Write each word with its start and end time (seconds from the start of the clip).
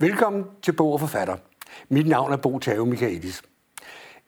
Velkommen 0.00 0.44
til 0.62 0.72
Bog 0.72 0.92
og 0.92 1.00
Forfatter. 1.00 1.36
Mit 1.88 2.06
navn 2.06 2.32
er 2.32 2.36
Bo 2.36 2.58
Tave 2.58 2.86
Michaelis. 2.86 3.42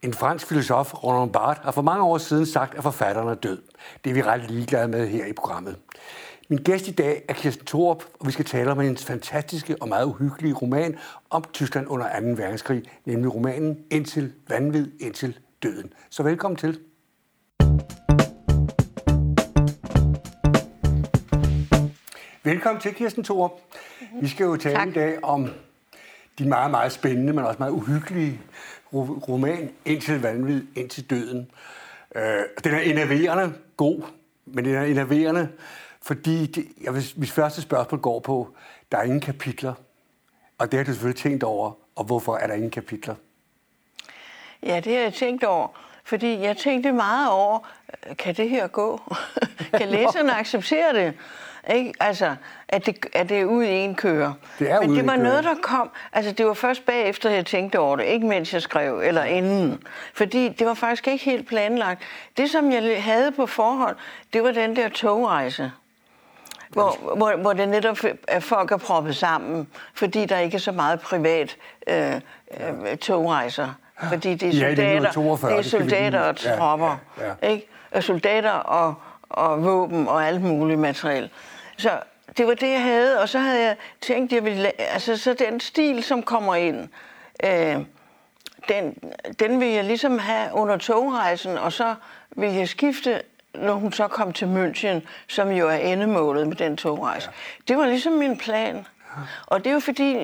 En 0.02 0.14
fransk 0.14 0.46
filosof, 0.46 1.04
Roland 1.04 1.32
Barthes, 1.32 1.64
har 1.64 1.70
for 1.70 1.82
mange 1.82 2.04
år 2.04 2.18
siden 2.18 2.46
sagt, 2.46 2.74
at 2.74 2.82
forfatteren 2.82 3.28
er 3.28 3.34
død. 3.34 3.62
Det 4.04 4.10
er 4.10 4.14
vi 4.14 4.22
ret 4.22 4.50
ligeglade 4.50 4.88
med 4.88 5.08
her 5.08 5.26
i 5.26 5.32
programmet. 5.32 5.76
Min 6.48 6.58
gæst 6.58 6.88
i 6.88 6.90
dag 6.90 7.24
er 7.28 7.32
Kirsten 7.32 7.66
Thorup, 7.66 8.04
og 8.20 8.26
vi 8.26 8.32
skal 8.32 8.44
tale 8.44 8.70
om 8.70 8.80
hendes 8.80 9.04
fantastiske 9.04 9.76
og 9.80 9.88
meget 9.88 10.04
uhyggelige 10.04 10.54
roman 10.54 10.96
om 11.30 11.44
Tyskland 11.52 11.86
under 11.88 12.20
2. 12.20 12.26
verdenskrig, 12.26 12.82
nemlig 13.04 13.34
romanen 13.34 13.78
Indtil 13.90 14.32
vanvid, 14.48 14.90
indtil 15.00 15.38
døden. 15.62 15.92
Så 16.10 16.22
velkommen 16.22 16.56
til. 16.56 16.78
Velkommen 22.44 22.80
til, 22.80 22.94
Kirsten 22.94 23.24
Thorup. 23.24 23.60
Vi 24.20 24.28
skal 24.28 24.44
jo 24.44 24.56
tale 24.56 24.74
tak. 24.74 24.88
i 24.88 24.92
dag 24.92 25.24
om 25.24 25.48
de 26.38 26.48
meget, 26.48 26.70
meget 26.70 26.92
spændende, 26.92 27.32
men 27.32 27.44
også 27.44 27.58
meget 27.58 27.72
uhyggelige 27.72 28.40
roman 28.92 29.72
Indtil 29.84 30.22
vanvid, 30.22 30.62
indtil 30.76 31.10
døden. 31.10 31.50
Øh, 32.14 32.42
den 32.64 32.74
er 32.74 32.78
enerverende 32.78 33.54
god, 33.76 34.02
men 34.44 34.64
den 34.64 34.74
er 34.74 34.82
enerverende, 34.82 35.48
fordi 36.02 36.46
det, 36.46 36.66
jeg 36.84 36.94
vil, 36.94 37.04
mit 37.16 37.30
første 37.30 37.62
spørgsmål 37.62 38.00
går 38.00 38.20
på, 38.20 38.54
der 38.92 38.98
er 38.98 39.02
ingen 39.02 39.20
kapitler. 39.20 39.74
Og 40.58 40.72
det 40.72 40.78
har 40.78 40.84
du 40.84 40.90
selvfølgelig 40.90 41.20
tænkt 41.20 41.42
over. 41.42 41.72
Og 41.96 42.04
hvorfor 42.04 42.36
er 42.36 42.46
der 42.46 42.54
ingen 42.54 42.70
kapitler? 42.70 43.14
Ja, 44.62 44.80
det 44.80 44.92
har 44.92 45.02
jeg 45.02 45.14
tænkt 45.14 45.44
over. 45.44 45.68
Fordi 46.04 46.40
jeg 46.40 46.56
tænkte 46.56 46.92
meget 46.92 47.30
over, 47.30 47.58
kan 48.18 48.34
det 48.34 48.50
her 48.50 48.66
gå? 48.66 49.00
kan 49.78 49.88
læserne 49.88 50.34
acceptere 50.34 50.94
det? 50.94 51.14
Ikke? 51.70 51.92
Altså, 52.00 52.34
at 52.68 52.86
det, 52.86 53.06
at 53.12 53.28
det 53.28 53.40
er 53.40 53.44
ude 53.44 53.68
i 53.68 53.70
en 53.70 53.94
kører. 53.94 54.32
Det 54.58 54.70
er 54.70 54.80
Men 54.80 54.96
det 54.96 55.06
var 55.06 55.16
noget, 55.16 55.44
der 55.44 55.54
kom... 55.62 55.90
Altså, 56.12 56.32
det 56.32 56.46
var 56.46 56.54
først 56.54 56.86
bagefter, 56.86 57.30
jeg 57.30 57.46
tænkte 57.46 57.78
over 57.78 57.96
det. 57.96 58.04
Ikke 58.04 58.26
mens 58.26 58.54
jeg 58.54 58.62
skrev, 58.62 59.00
eller 59.04 59.24
inden. 59.24 59.82
Fordi 60.14 60.48
det 60.48 60.66
var 60.66 60.74
faktisk 60.74 61.08
ikke 61.08 61.24
helt 61.24 61.48
planlagt. 61.48 62.02
Det, 62.36 62.50
som 62.50 62.72
jeg 62.72 63.04
havde 63.04 63.32
på 63.32 63.46
forhånd, 63.46 63.96
det 64.32 64.42
var 64.42 64.50
den 64.50 64.76
der 64.76 64.88
togrejse. 64.88 65.72
Hvor, 66.68 67.16
hvor, 67.16 67.36
hvor 67.36 67.52
det 67.52 67.68
netop 67.68 67.98
er 68.28 68.40
folk 68.40 68.70
er 68.72 68.76
proppet 68.76 69.16
sammen, 69.16 69.68
fordi 69.94 70.26
der 70.26 70.38
ikke 70.38 70.54
er 70.54 70.58
så 70.58 70.72
meget 70.72 71.00
privat 71.00 71.56
øh, 71.86 72.14
øh, 72.60 72.96
togrejser. 72.96 73.68
Fordi 74.08 74.34
det 74.34 74.48
er 74.48 74.52
soldater, 74.52 74.92
ja, 74.92 75.48
det 75.48 75.58
er 75.58 75.62
soldater 75.62 76.20
og 76.20 76.36
tropper. 76.36 76.96
Ja, 77.18 77.24
ja, 77.24 77.34
ja. 77.42 77.48
Ikke? 77.48 77.68
Og 77.90 78.02
soldater 78.02 78.50
og, 78.50 78.94
og 79.32 79.64
våben 79.64 80.08
og 80.08 80.26
alt 80.26 80.42
muligt 80.42 80.78
materiel. 80.78 81.30
Så 81.76 81.90
det 82.36 82.46
var 82.46 82.54
det, 82.54 82.70
jeg 82.70 82.82
havde, 82.82 83.20
og 83.20 83.28
så 83.28 83.38
havde 83.38 83.62
jeg 83.62 83.76
tænkt, 84.00 84.32
jeg 84.32 84.44
ville, 84.44 84.80
altså 84.80 85.16
så 85.16 85.34
den 85.34 85.60
stil, 85.60 86.04
som 86.04 86.22
kommer 86.22 86.54
ind, 86.54 86.88
øh, 87.44 87.76
den, 88.68 88.94
den 89.40 89.60
vil 89.60 89.68
jeg 89.68 89.84
ligesom 89.84 90.18
have 90.18 90.54
under 90.54 90.76
togrejsen, 90.76 91.58
og 91.58 91.72
så 91.72 91.94
vil 92.30 92.52
jeg 92.52 92.68
skifte, 92.68 93.22
når 93.54 93.74
hun 93.74 93.92
så 93.92 94.08
kom 94.08 94.32
til 94.32 94.46
München, 94.46 95.06
som 95.28 95.50
jo 95.50 95.68
er 95.68 95.74
endemålet 95.74 96.48
med 96.48 96.56
den 96.56 96.76
togrejse. 96.76 97.30
Ja. 97.30 97.62
Det 97.68 97.76
var 97.76 97.86
ligesom 97.86 98.12
min 98.12 98.36
plan. 98.36 98.86
Og 99.46 99.58
det 99.58 99.66
er 99.66 99.74
jo 99.74 99.80
fordi, 99.80 100.16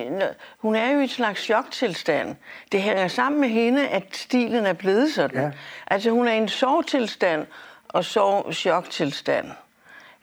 hun 0.57 0.75
er 0.75 0.91
jo 0.91 0.99
i 0.99 1.03
et 1.03 1.11
slags 1.11 1.41
choktilstand. 1.41 2.35
Det 2.71 2.81
hænger 2.81 3.07
sammen 3.07 3.41
med 3.41 3.49
hende, 3.49 3.87
at 3.87 4.03
stilen 4.11 4.65
er 4.65 4.73
blevet 4.73 5.13
sådan. 5.13 5.41
Ja. 5.41 5.51
Altså 5.87 6.09
hun 6.09 6.27
er 6.27 6.31
i 6.31 6.37
en 6.37 6.49
sorgtilstand 6.49 7.47
og 7.89 8.05
sorg-choktilstand. 8.05 9.51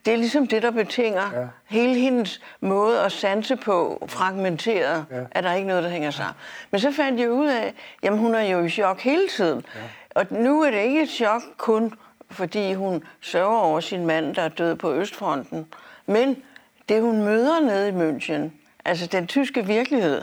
Det 0.04 0.12
er 0.12 0.16
ligesom 0.16 0.46
det, 0.46 0.62
der 0.62 0.70
betinger 0.70 1.40
ja. 1.40 1.46
hele 1.64 1.94
hendes 1.94 2.40
måde 2.60 3.00
at 3.00 3.12
sanse 3.12 3.56
på, 3.56 4.06
fragmenteret, 4.08 5.04
ja. 5.10 5.16
at 5.30 5.44
der 5.44 5.50
er 5.50 5.54
ikke 5.54 5.68
noget, 5.68 5.84
der 5.84 5.90
hænger 5.90 6.10
sammen. 6.10 6.34
Men 6.70 6.80
så 6.80 6.92
fandt 6.92 7.20
jeg 7.20 7.30
ud 7.30 7.48
af, 7.48 7.74
at 8.02 8.18
hun 8.18 8.34
er 8.34 8.42
jo 8.42 8.64
i 8.64 8.70
chok 8.70 9.00
hele 9.00 9.28
tiden. 9.28 9.64
Ja. 9.74 9.80
Og 10.20 10.26
nu 10.30 10.62
er 10.62 10.70
det 10.70 10.78
ikke 10.78 11.02
et 11.02 11.08
chok 11.08 11.42
kun, 11.56 11.94
fordi 12.30 12.74
hun 12.74 13.04
sørger 13.20 13.58
over 13.58 13.80
sin 13.80 14.06
mand, 14.06 14.34
der 14.34 14.42
er 14.42 14.48
død 14.48 14.74
på 14.74 14.92
Østfronten. 14.94 15.66
Men 16.06 16.42
det, 16.88 17.02
hun 17.02 17.22
møder 17.22 17.60
nede 17.60 17.88
i 17.88 17.92
München, 17.92 18.50
altså 18.84 19.06
den 19.06 19.26
tyske 19.26 19.66
virkelighed, 19.66 20.22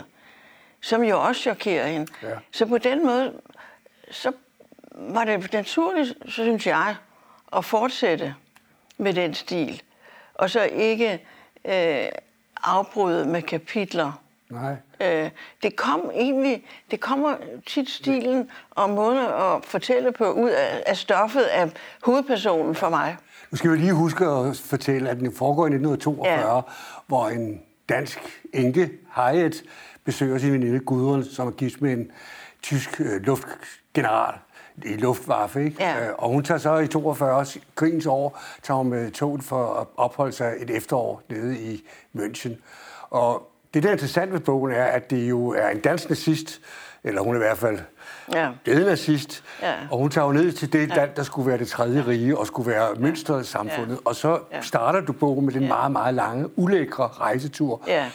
som 0.80 1.02
jo 1.02 1.22
også 1.22 1.40
chokerer 1.40 1.86
hende. 1.86 2.12
Ja. 2.22 2.28
Så 2.52 2.66
på 2.66 2.78
den 2.78 3.06
måde, 3.06 3.32
så 4.10 4.32
var 4.92 5.24
det 5.24 5.52
naturligt, 5.52 6.14
så 6.24 6.30
synes 6.42 6.66
jeg, 6.66 6.96
at 7.56 7.64
fortsætte 7.64 8.34
med 8.98 9.12
den 9.12 9.34
stil. 9.34 9.82
Og 10.34 10.50
så 10.50 10.62
ikke 10.62 11.12
øh, 11.64 12.08
afbryde 12.64 13.24
med 13.24 13.42
kapitler. 13.42 14.20
Nej. 14.50 14.76
Øh, 15.00 15.30
det 15.62 15.76
kom 15.76 16.10
egentlig, 16.14 16.64
det 16.90 17.00
kommer 17.00 17.36
tit 17.66 17.90
stilen 17.90 18.50
og 18.70 18.90
måden 18.90 19.18
at 19.18 19.64
fortælle 19.64 20.12
på 20.12 20.32
ud 20.32 20.50
af, 20.50 20.82
af 20.86 20.96
stoffet 20.96 21.42
af 21.42 21.70
hovedpersonen 22.02 22.74
for 22.74 22.88
mig. 22.88 23.16
Nu 23.50 23.56
skal 23.56 23.72
vi 23.72 23.76
lige 23.76 23.92
huske 23.92 24.24
at 24.24 24.56
fortælle, 24.56 25.10
at 25.10 25.16
den 25.16 25.34
foregår 25.34 25.66
i 25.66 25.68
1942, 25.68 26.56
ja. 26.56 26.60
hvor 27.06 27.28
en 27.28 27.62
dansk 27.88 28.18
enke, 28.52 28.90
Harriet, 29.10 29.62
besøger 30.04 30.38
sin 30.38 30.52
veninde 30.52 30.80
Gudrun, 30.80 31.24
som 31.24 31.46
er 31.46 31.52
gift 31.52 31.80
med 31.80 31.92
en 31.92 32.10
tysk 32.62 33.00
øh, 33.00 33.22
luftgeneral 33.22 34.34
i 34.82 34.96
Luftwaffe, 34.96 35.64
ikke? 35.64 35.84
Ja. 35.84 36.08
Øh, 36.08 36.14
og 36.18 36.28
hun 36.28 36.44
tager 36.44 36.58
så 36.58 36.78
i 36.78 36.86
42 36.86 37.46
krigens 37.74 38.06
år, 38.06 38.40
tager 38.62 38.78
hun 38.78 38.88
med 38.88 39.10
toget 39.10 39.44
for 39.44 39.74
at 39.74 39.86
opholde 39.96 40.32
sig 40.32 40.54
et 40.60 40.70
efterår 40.70 41.22
nede 41.28 41.58
i 41.58 41.84
München. 42.16 42.52
Og 43.10 43.50
det, 43.74 43.82
der 43.82 43.88
er 43.88 43.92
interessant 43.92 44.32
ved 44.32 44.40
bogen, 44.40 44.72
er, 44.72 44.84
at 44.84 45.10
det 45.10 45.30
jo 45.30 45.48
er 45.48 45.68
en 45.68 45.80
dansk 45.80 46.08
nazist, 46.08 46.60
eller 47.04 47.22
hun 47.22 47.34
er 47.34 47.38
i 47.38 47.42
hvert 47.42 47.58
fald 47.58 47.78
ja. 48.32 48.50
blevet 48.64 48.86
nazist, 48.86 49.44
ja. 49.62 49.74
og 49.90 49.98
hun 49.98 50.10
tager 50.10 50.26
jo 50.26 50.32
ned 50.32 50.52
til 50.52 50.72
det 50.72 50.88
land, 50.88 51.10
der 51.16 51.22
skulle 51.22 51.48
være 51.48 51.58
det 51.58 51.68
tredje 51.68 52.06
rige, 52.06 52.38
og 52.38 52.46
skulle 52.46 52.70
være 52.70 52.94
mønstret 52.94 53.42
i 53.42 53.46
samfundet. 53.46 53.94
Ja. 53.94 54.00
Og 54.04 54.16
så 54.16 54.38
starter 54.60 55.00
du 55.00 55.12
bogen 55.12 55.44
med 55.44 55.52
den 55.54 55.62
ja. 55.62 55.68
meget, 55.68 55.92
meget 55.92 56.14
lange, 56.14 56.58
ulækre 56.58 57.06
rejsetur, 57.06 57.82
ja. 57.86 58.10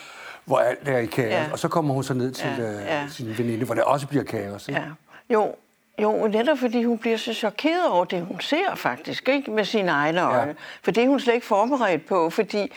hvor 0.45 0.57
alt 0.57 0.87
er 0.87 0.97
i 0.97 1.05
kaos. 1.05 1.31
Ja. 1.31 1.45
Og 1.51 1.59
så 1.59 1.67
kommer 1.67 1.93
hun 1.93 2.03
så 2.03 2.13
ned 2.13 2.31
til 2.31 2.49
ja. 2.57 2.71
Øh, 2.71 2.85
ja. 2.85 3.07
sin 3.09 3.37
veninde, 3.37 3.65
hvor 3.65 3.75
det 3.75 3.83
også 3.83 4.07
bliver 4.07 4.23
kaos. 4.23 4.67
Ikke? 4.67 4.81
Ja. 4.81 4.87
Jo, 5.33 5.55
jo, 6.01 6.27
netop 6.27 6.57
fordi 6.57 6.83
hun 6.83 6.97
bliver 6.97 7.17
så 7.17 7.33
chokeret 7.33 7.87
over 7.89 8.05
det, 8.05 8.21
hun 8.21 8.39
ser 8.39 8.75
faktisk, 8.75 9.29
ikke 9.29 9.51
med 9.51 9.65
sine 9.65 9.91
egne 9.91 10.21
øjne. 10.21 10.47
Ja. 10.47 10.53
For 10.81 10.91
det 10.91 11.03
er 11.03 11.07
hun 11.07 11.19
slet 11.19 11.33
ikke 11.33 11.47
forberedt 11.47 12.05
på, 12.05 12.29
fordi 12.29 12.71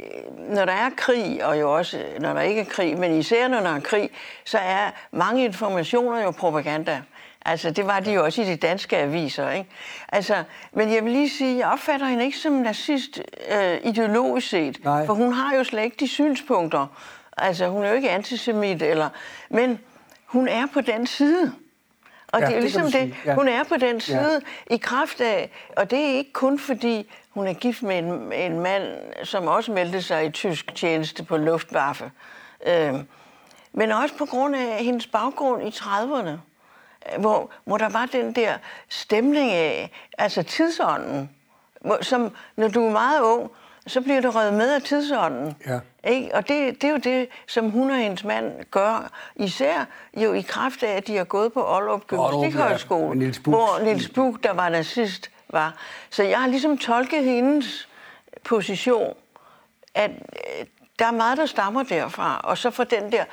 øh, 0.00 0.06
når 0.54 0.64
der 0.64 0.72
er 0.72 0.90
krig, 0.96 1.44
og 1.44 1.60
jo 1.60 1.76
også 1.76 2.02
når 2.20 2.32
der 2.32 2.40
ikke 2.40 2.60
er 2.60 2.64
krig, 2.64 2.98
men 2.98 3.18
især 3.18 3.48
når 3.48 3.60
der 3.60 3.76
er 3.76 3.80
krig, 3.80 4.10
så 4.44 4.58
er 4.58 4.90
mange 5.12 5.44
informationer 5.44 6.22
jo 6.22 6.30
propaganda. 6.30 7.02
Altså, 7.44 7.70
det 7.70 7.86
var 7.86 8.00
de 8.00 8.12
jo 8.12 8.24
også 8.24 8.42
i 8.42 8.44
de 8.44 8.56
danske 8.56 8.96
aviser, 8.96 9.50
ikke? 9.50 9.70
Altså, 10.08 10.42
men 10.72 10.92
jeg 10.92 11.04
vil 11.04 11.12
lige 11.12 11.30
sige, 11.30 11.58
jeg 11.58 11.66
opfatter 11.66 12.06
hende 12.06 12.24
ikke 12.24 12.38
som 12.38 12.52
nazist 12.52 13.22
øh, 13.52 13.78
ideologisk 13.84 14.48
set, 14.48 14.84
Nej. 14.84 15.06
for 15.06 15.14
hun 15.14 15.32
har 15.32 15.56
jo 15.56 15.64
slet 15.64 15.84
ikke 15.84 15.96
de 16.00 16.08
synspunkter. 16.08 16.86
Altså, 17.36 17.68
hun 17.68 17.84
er 17.84 17.88
jo 17.88 17.94
ikke 17.94 18.10
antisemit, 18.10 18.82
eller... 18.82 19.08
Men 19.50 19.78
hun 20.26 20.48
er 20.48 20.66
på 20.72 20.80
den 20.80 21.06
side. 21.06 21.52
Og 22.32 22.40
ja, 22.40 22.46
det 22.46 22.56
er 22.56 22.60
ligesom 22.60 22.82
det, 22.82 22.92
det. 22.92 23.14
Ja. 23.24 23.34
hun 23.34 23.48
er 23.48 23.64
på 23.64 23.76
den 23.76 24.00
side 24.00 24.42
ja. 24.70 24.74
i 24.74 24.76
kraft 24.76 25.20
af, 25.20 25.50
og 25.76 25.90
det 25.90 25.98
er 25.98 26.14
ikke 26.14 26.32
kun 26.32 26.58
fordi, 26.58 27.10
hun 27.30 27.46
er 27.46 27.52
gift 27.52 27.82
med 27.82 27.98
en, 27.98 28.32
en 28.32 28.60
mand, 28.60 28.84
som 29.24 29.46
også 29.46 29.72
meldte 29.72 30.02
sig 30.02 30.24
i 30.24 30.30
tysk 30.30 30.74
tjeneste 30.74 31.24
på 31.24 31.36
Luftwaffe. 31.36 32.10
Øh, 32.66 32.94
men 33.72 33.92
også 33.92 34.14
på 34.18 34.26
grund 34.26 34.56
af 34.56 34.84
hendes 34.84 35.06
baggrund 35.06 35.62
i 35.62 35.70
30'erne, 35.70 36.30
hvor, 37.18 37.50
hvor 37.64 37.78
der 37.78 37.88
var 37.88 38.06
den 38.06 38.32
der 38.32 38.54
stemning 38.88 39.50
af, 39.50 39.90
altså 40.18 40.42
tidsånden, 40.42 41.30
hvor, 41.80 41.98
som 42.02 42.36
når 42.56 42.68
du 42.68 42.86
er 42.86 42.90
meget 42.90 43.20
ung, 43.20 43.50
så 43.88 44.00
bliver 44.00 44.20
du 44.20 44.30
revet 44.30 44.54
med 44.54 44.74
af 44.74 44.82
tidsånden. 44.82 45.56
Ja. 45.66 45.80
Ikke? 46.04 46.34
Og 46.34 46.48
det, 46.48 46.82
det 46.82 46.84
er 46.84 46.90
jo 46.90 46.96
det, 46.96 47.28
som 47.46 47.70
hun 47.70 47.90
og 47.90 47.96
hendes 47.96 48.24
mand 48.24 48.64
gør, 48.70 49.10
især 49.36 49.84
jo 50.16 50.32
i 50.32 50.40
kraft 50.40 50.82
af, 50.82 50.96
at 50.96 51.06
de 51.06 51.16
har 51.16 51.24
gået 51.24 51.52
på 51.52 51.62
Aalrup 51.62 52.06
Gymnastikhøjskole, 52.06 53.24
ja. 53.24 53.32
hvor 53.42 53.84
Niels 53.84 54.08
Buch, 54.08 54.38
der 54.42 54.52
var 54.52 54.68
nazist, 54.68 55.30
var. 55.48 55.74
Så 56.10 56.22
jeg 56.22 56.40
har 56.40 56.48
ligesom 56.48 56.78
tolket 56.78 57.24
hendes 57.24 57.88
position, 58.44 59.14
at 59.94 60.10
øh, 60.10 60.66
der 60.98 61.06
er 61.06 61.10
meget, 61.10 61.38
der 61.38 61.46
stammer 61.46 61.82
derfra. 61.82 62.40
Og 62.44 62.58
så 62.58 62.70
for 62.70 62.84
den 62.84 63.12
der 63.12 63.24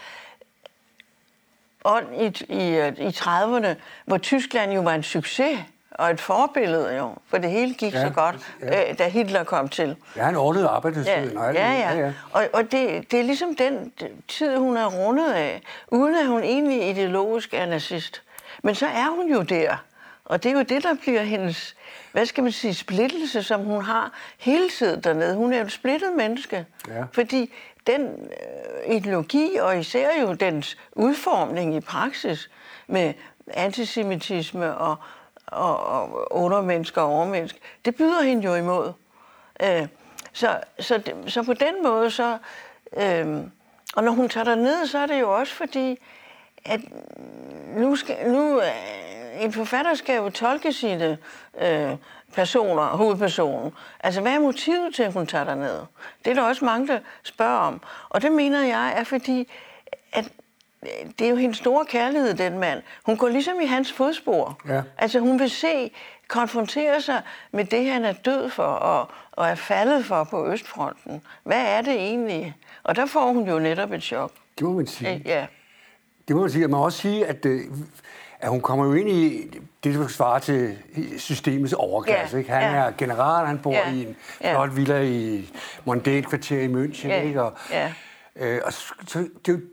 ånd 1.85 2.21
i, 2.21 2.25
i, 2.53 2.77
i 3.07 3.07
30'erne, 3.07 3.67
hvor 4.05 4.17
Tyskland 4.17 4.73
jo 4.73 4.81
var 4.81 4.95
en 4.95 5.03
succes, 5.03 5.59
og 5.97 6.11
et 6.11 6.21
forbillede 6.21 6.97
jo, 6.97 7.15
for 7.27 7.37
det 7.37 7.49
hele 7.49 7.73
gik 7.73 7.93
ja, 7.93 8.07
så 8.07 8.13
godt, 8.13 8.35
ja. 8.61 8.89
øh, 8.89 8.97
da 8.97 9.07
Hitler 9.07 9.43
kom 9.43 9.69
til. 9.69 9.95
Ja, 10.15 10.23
han 10.23 10.35
ordnede 10.35 10.67
arbejdstiden. 10.67 11.31
Ja, 11.33 11.45
ja, 11.45 11.51
ja. 11.51 11.73
ja, 11.73 11.99
ja. 11.99 12.13
Og, 12.31 12.47
og 12.53 12.71
det, 12.71 13.11
det 13.11 13.19
er 13.19 13.23
ligesom 13.23 13.55
den 13.55 13.91
tid, 14.27 14.57
hun 14.57 14.77
er 14.77 14.85
rundet 14.85 15.33
af, 15.33 15.61
uden 15.87 16.15
at 16.15 16.27
hun 16.27 16.43
egentlig 16.43 16.89
ideologisk 16.89 17.53
er 17.53 17.65
nazist. 17.65 18.21
Men 18.63 18.75
så 18.75 18.85
er 18.85 19.15
hun 19.15 19.31
jo 19.31 19.41
der, 19.41 19.77
og 20.25 20.43
det 20.43 20.51
er 20.51 20.53
jo 20.53 20.61
det, 20.61 20.83
der 20.83 20.93
bliver 21.01 21.21
hendes, 21.21 21.75
hvad 22.11 22.25
skal 22.25 22.43
man 22.43 22.51
sige, 22.51 22.73
splittelse, 22.73 23.43
som 23.43 23.61
hun 23.61 23.83
har 23.83 24.11
hele 24.37 24.69
tiden 24.69 25.01
dernede. 25.01 25.35
Hun 25.35 25.53
er 25.53 25.57
jo 25.57 25.65
et 25.65 25.71
splittet 25.71 26.13
menneske, 26.17 26.65
ja. 26.87 27.03
fordi 27.11 27.53
den 27.87 28.01
øh, 28.87 28.95
ideologi, 28.95 29.55
og 29.61 29.79
især 29.79 30.07
jo 30.21 30.33
dens 30.33 30.77
udformning 30.91 31.75
i 31.75 31.79
praksis 31.79 32.49
med 32.87 33.13
antisemitisme 33.53 34.77
og, 34.77 34.95
og, 35.47 35.85
og 35.85 36.27
undermennesker 36.31 37.01
og 37.01 37.07
overmennesker, 37.07 37.59
det 37.85 37.95
byder 37.95 38.21
hende 38.21 38.43
jo 38.43 38.55
imod. 38.55 38.93
Øh, 39.63 39.87
så, 40.33 40.59
så, 40.79 41.01
så 41.27 41.43
på 41.43 41.53
den 41.53 41.83
måde, 41.83 42.11
så... 42.11 42.37
Øh, 42.97 43.37
og 43.95 44.03
når 44.03 44.11
hun 44.11 44.29
tager 44.29 44.55
ned, 44.55 44.85
så 44.87 44.99
er 44.99 45.05
det 45.05 45.19
jo 45.19 45.35
også 45.35 45.53
fordi, 45.53 45.99
at 46.65 46.79
nu, 47.75 47.95
skal, 47.95 48.31
nu 48.31 48.61
øh, 48.61 49.43
en 49.43 49.53
forfatter 49.53 49.93
skal 49.93 50.15
jo 50.15 50.29
tolke 50.29 50.73
sine 50.73 51.17
øh, 51.61 51.95
personer, 52.33 52.83
hovedpersonen. 52.83 53.71
Altså, 53.99 54.21
hvad 54.21 54.31
er 54.31 54.39
motivet 54.39 54.95
til, 54.95 55.03
at 55.03 55.13
hun 55.13 55.27
tager 55.27 55.55
ned? 55.55 55.79
Det 56.25 56.31
er 56.31 56.35
der 56.35 56.41
også 56.41 56.65
mange, 56.65 56.87
der 56.87 56.99
spørger 57.23 57.57
om. 57.57 57.81
Og 58.09 58.21
det 58.21 58.31
mener 58.31 58.63
jeg 58.65 58.93
er 58.97 59.03
fordi, 59.03 59.47
at 60.11 60.31
det 61.19 61.25
er 61.25 61.29
jo 61.29 61.35
hendes 61.35 61.57
store 61.57 61.85
kærlighed, 61.85 62.33
den 62.33 62.59
mand. 62.59 62.81
Hun 63.05 63.17
går 63.17 63.27
ligesom 63.27 63.59
i 63.61 63.65
hans 63.65 63.91
fodspor. 63.91 64.59
Ja. 64.67 64.81
Altså, 64.97 65.19
hun 65.19 65.39
vil 65.39 65.49
se, 65.49 65.91
konfrontere 66.27 67.01
sig 67.01 67.21
med 67.51 67.65
det, 67.65 67.85
han 67.85 68.05
er 68.05 68.13
død 68.13 68.49
for 68.49 68.63
og, 68.63 69.11
og 69.31 69.47
er 69.47 69.55
faldet 69.55 70.05
for 70.05 70.23
på 70.23 70.51
Østfronten. 70.51 71.21
Hvad 71.43 71.65
er 71.65 71.81
det 71.81 71.93
egentlig? 71.93 72.55
Og 72.83 72.95
der 72.95 73.05
får 73.05 73.31
hun 73.31 73.47
jo 73.47 73.59
netop 73.59 73.91
et 73.91 74.03
chok. 74.03 74.31
Det 74.59 74.67
må 74.67 74.73
man 74.73 74.87
sige. 74.87 75.21
Ja. 75.25 75.45
Det 76.27 76.35
må 76.35 76.41
man 76.41 76.51
sige. 76.51 76.61
Man 76.61 76.71
må 76.71 76.85
også 76.85 76.97
sige, 76.97 77.25
at, 77.25 77.45
øh, 77.45 77.61
at 78.39 78.49
hun 78.49 78.61
kommer 78.61 78.85
jo 78.85 78.93
ind 78.93 79.09
i 79.09 79.51
det, 79.83 79.95
der 79.95 80.07
svarer 80.07 80.39
til 80.39 80.77
systemets 81.17 81.73
overklasse. 81.73 82.35
Ja. 82.35 82.39
Ikke? 82.39 82.51
Han 82.51 82.61
ja. 82.61 82.77
er 82.77 82.91
general, 82.97 83.47
han 83.47 83.59
bor 83.59 83.71
ja. 83.71 83.91
i 83.91 84.01
en 84.01 84.15
flot 84.41 84.69
ja. 84.69 84.75
villa 84.75 85.01
i 85.01 85.49
mondænt 85.85 86.27
kvarter 86.27 86.59
i 86.59 86.67
München. 86.67 87.07
Ja. 87.07 87.21
Ikke? 87.21 87.43
Og, 87.43 87.53
ja. 87.71 87.93
øh, 88.35 88.61
og 88.65 88.73
så, 88.73 89.27
det, 89.45 89.63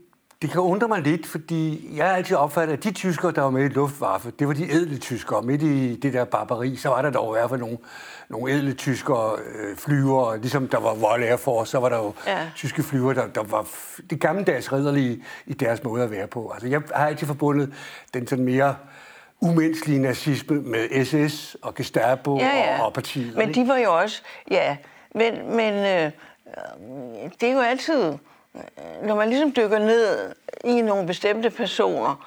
det 0.43 0.51
kan 0.51 0.61
undre 0.61 0.89
mig 0.89 1.03
lidt, 1.03 1.27
fordi 1.27 1.91
jeg 1.97 2.07
har 2.07 2.17
altid 2.17 2.37
opfattet, 2.37 2.73
at 2.73 2.85
de 2.85 2.93
tyskere, 2.93 3.33
der 3.33 3.43
var 3.43 3.51
med 3.51 3.65
i 3.65 3.69
Luftwaffe, 3.69 4.33
det 4.39 4.49
var 4.49 4.55
de 4.55 4.73
edle 4.73 4.99
tyskere. 4.99 5.43
Midt 5.43 5.63
i 5.63 5.97
det 5.97 6.13
der 6.13 6.25
barbari, 6.25 6.77
så 6.77 6.89
var 6.89 7.03
der 7.03 7.11
dog 7.11 7.37
i 7.37 7.39
hvert 7.39 7.51
fald 7.51 7.61
nogle, 7.61 7.79
nogle 8.29 8.53
edle 8.53 8.73
tyskere 8.73 9.37
øh, 9.55 9.77
flyver, 9.77 10.37
ligesom 10.37 10.69
der 10.69 10.81
var 10.81 10.91
Royal 10.91 11.23
Air 11.23 11.37
Force, 11.37 11.71
så 11.71 11.79
var 11.79 11.89
der 11.89 11.97
jo 11.97 12.15
ja. 12.27 12.39
tyske 12.57 12.83
flyver, 12.83 13.13
der, 13.13 13.27
der 13.27 13.43
var 13.43 13.67
de 14.11 14.17
gammeldags 14.17 14.73
ridderlige 14.73 15.25
i 15.47 15.55
deres 15.55 15.85
måde 15.85 16.03
at 16.03 16.11
være 16.11 16.27
på. 16.27 16.51
Altså, 16.51 16.69
jeg 16.69 16.83
har 16.95 17.07
altid 17.07 17.27
forbundet 17.27 17.75
den 18.15 18.27
sådan 18.27 18.45
mere 18.45 18.77
umenneskelige 19.41 19.99
nazisme 19.99 20.61
med 20.63 21.05
SS 21.05 21.57
og 21.63 21.75
Gestapo 21.75 22.39
ja, 22.39 22.57
ja. 22.57 22.81
Og, 22.81 22.87
og 22.87 22.93
partiet. 22.93 23.37
Men 23.37 23.55
de 23.55 23.69
var 23.69 23.77
jo 23.77 23.99
også, 23.99 24.23
ja, 24.51 24.77
men, 25.15 25.57
men 25.57 25.75
øh, 25.75 26.13
det 27.41 27.49
er 27.49 27.53
jo 27.53 27.61
altid 27.61 28.15
når 29.03 29.15
man 29.15 29.29
ligesom 29.29 29.53
dykker 29.53 29.79
ned 29.79 30.35
i 30.65 30.81
nogle 30.81 31.07
bestemte 31.07 31.51
personer, 31.51 32.27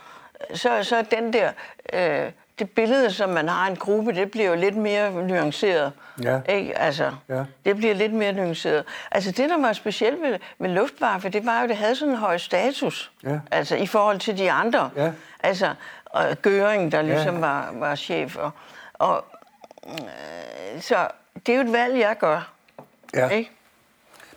så, 0.54 0.84
så 0.84 1.06
den 1.12 1.34
der, 1.34 1.52
øh, 1.94 2.32
det 2.60 2.70
billede, 2.70 3.12
som 3.12 3.30
man 3.30 3.50
har 3.50 3.68
en 3.68 3.76
gruppe, 3.76 4.16
det 4.16 4.32
bliver 4.32 4.48
jo 4.48 4.56
lidt 4.56 4.76
mere 4.76 5.12
nuanceret. 5.12 5.92
Ja. 6.24 6.40
Ikke? 6.50 6.78
Altså, 6.78 7.12
ja. 7.30 7.44
Det 7.66 7.78
bliver 7.78 7.94
lidt 7.94 8.14
mere 8.14 8.34
nuanceret. 8.34 8.84
Altså 9.12 9.32
det, 9.32 9.50
der 9.50 9.62
var 9.62 9.74
specielt 9.74 10.22
ved, 10.22 10.40
med 10.58 10.70
Luftwaffe, 10.70 11.30
det 11.30 11.46
var 11.46 11.58
jo, 11.58 11.64
at 11.64 11.70
det 11.70 11.78
havde 11.78 11.96
sådan 11.96 12.14
en 12.14 12.20
høj 12.20 12.38
status. 12.38 13.12
Ja. 13.24 13.40
Altså 13.52 13.76
i 13.76 13.88
forhold 13.88 14.20
til 14.20 14.38
de 14.38 14.52
andre. 14.52 14.90
Ja. 14.96 15.12
Altså, 15.44 15.74
og 16.06 16.42
Gøring, 16.42 16.92
der 16.92 17.02
ligesom 17.02 17.36
ja. 17.36 17.40
var, 17.40 17.70
var 17.74 17.96
chef. 17.96 18.36
Og, 18.36 18.52
og, 18.94 19.26
øh, 19.88 20.82
så 20.82 21.08
det 21.46 21.50
er 21.50 21.56
jo 21.56 21.64
et 21.64 21.74
valg, 21.74 22.00
jeg 22.00 22.18
gør. 22.18 22.52
Ja. 23.14 23.30
Ikke? 23.30 23.52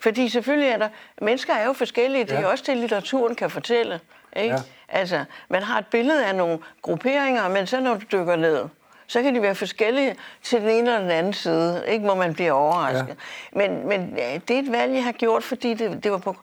Fordi 0.00 0.28
selvfølgelig 0.28 0.70
er 0.70 0.76
der... 0.76 0.88
Mennesker 1.22 1.54
er 1.54 1.66
jo 1.66 1.72
forskellige. 1.72 2.24
Det 2.24 2.32
er 2.32 2.40
jo 2.40 2.50
også 2.50 2.64
det, 2.66 2.76
litteraturen 2.76 3.34
kan 3.34 3.50
fortælle. 3.50 4.00
Ikke? 4.36 4.54
Ja. 4.54 4.60
Altså, 4.88 5.24
man 5.48 5.62
har 5.62 5.78
et 5.78 5.86
billede 5.86 6.26
af 6.26 6.34
nogle 6.34 6.58
grupperinger, 6.82 7.48
men 7.48 7.66
så 7.66 7.80
når 7.80 7.94
du 7.94 8.00
dykker 8.12 8.36
ned, 8.36 8.64
så 9.06 9.22
kan 9.22 9.34
de 9.34 9.42
være 9.42 9.54
forskellige 9.54 10.16
til 10.42 10.60
den 10.60 10.68
ene 10.68 10.78
eller 10.78 11.00
den 11.00 11.10
anden 11.10 11.32
side, 11.32 11.84
ikke, 11.88 12.04
hvor 12.04 12.14
man 12.14 12.34
bliver 12.34 12.52
overrasket. 12.52 13.08
Ja. 13.54 13.68
Men, 13.68 13.88
men 13.88 14.16
det 14.48 14.50
er 14.50 14.58
et 14.58 14.72
valg, 14.72 14.94
jeg 14.94 15.04
har 15.04 15.12
gjort, 15.12 15.42
fordi 15.42 15.74
det, 15.74 16.04
det 16.04 16.12
var 16.12 16.18
på... 16.18 16.36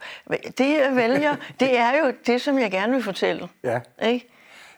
Det, 0.58 0.60
jeg 0.60 0.92
vælger, 0.94 1.36
det 1.60 1.78
er 1.78 1.92
jo 1.98 2.14
det, 2.28 2.42
som 2.42 2.60
jeg 2.60 2.72
gerne 2.72 2.94
vil 2.94 3.04
fortælle. 3.04 3.48
Ja. 3.64 3.80
Ikke? 4.04 4.28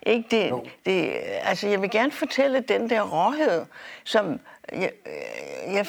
Ikke 0.02 0.28
det, 0.32 0.54
det, 0.86 1.14
altså, 1.44 1.68
jeg 1.68 1.82
vil 1.82 1.90
gerne 1.90 2.12
fortælle 2.12 2.60
den 2.60 2.90
der 2.90 3.02
råhed, 3.02 3.66
som 4.04 4.40
jeg, 4.72 4.92
jeg, 5.68 5.86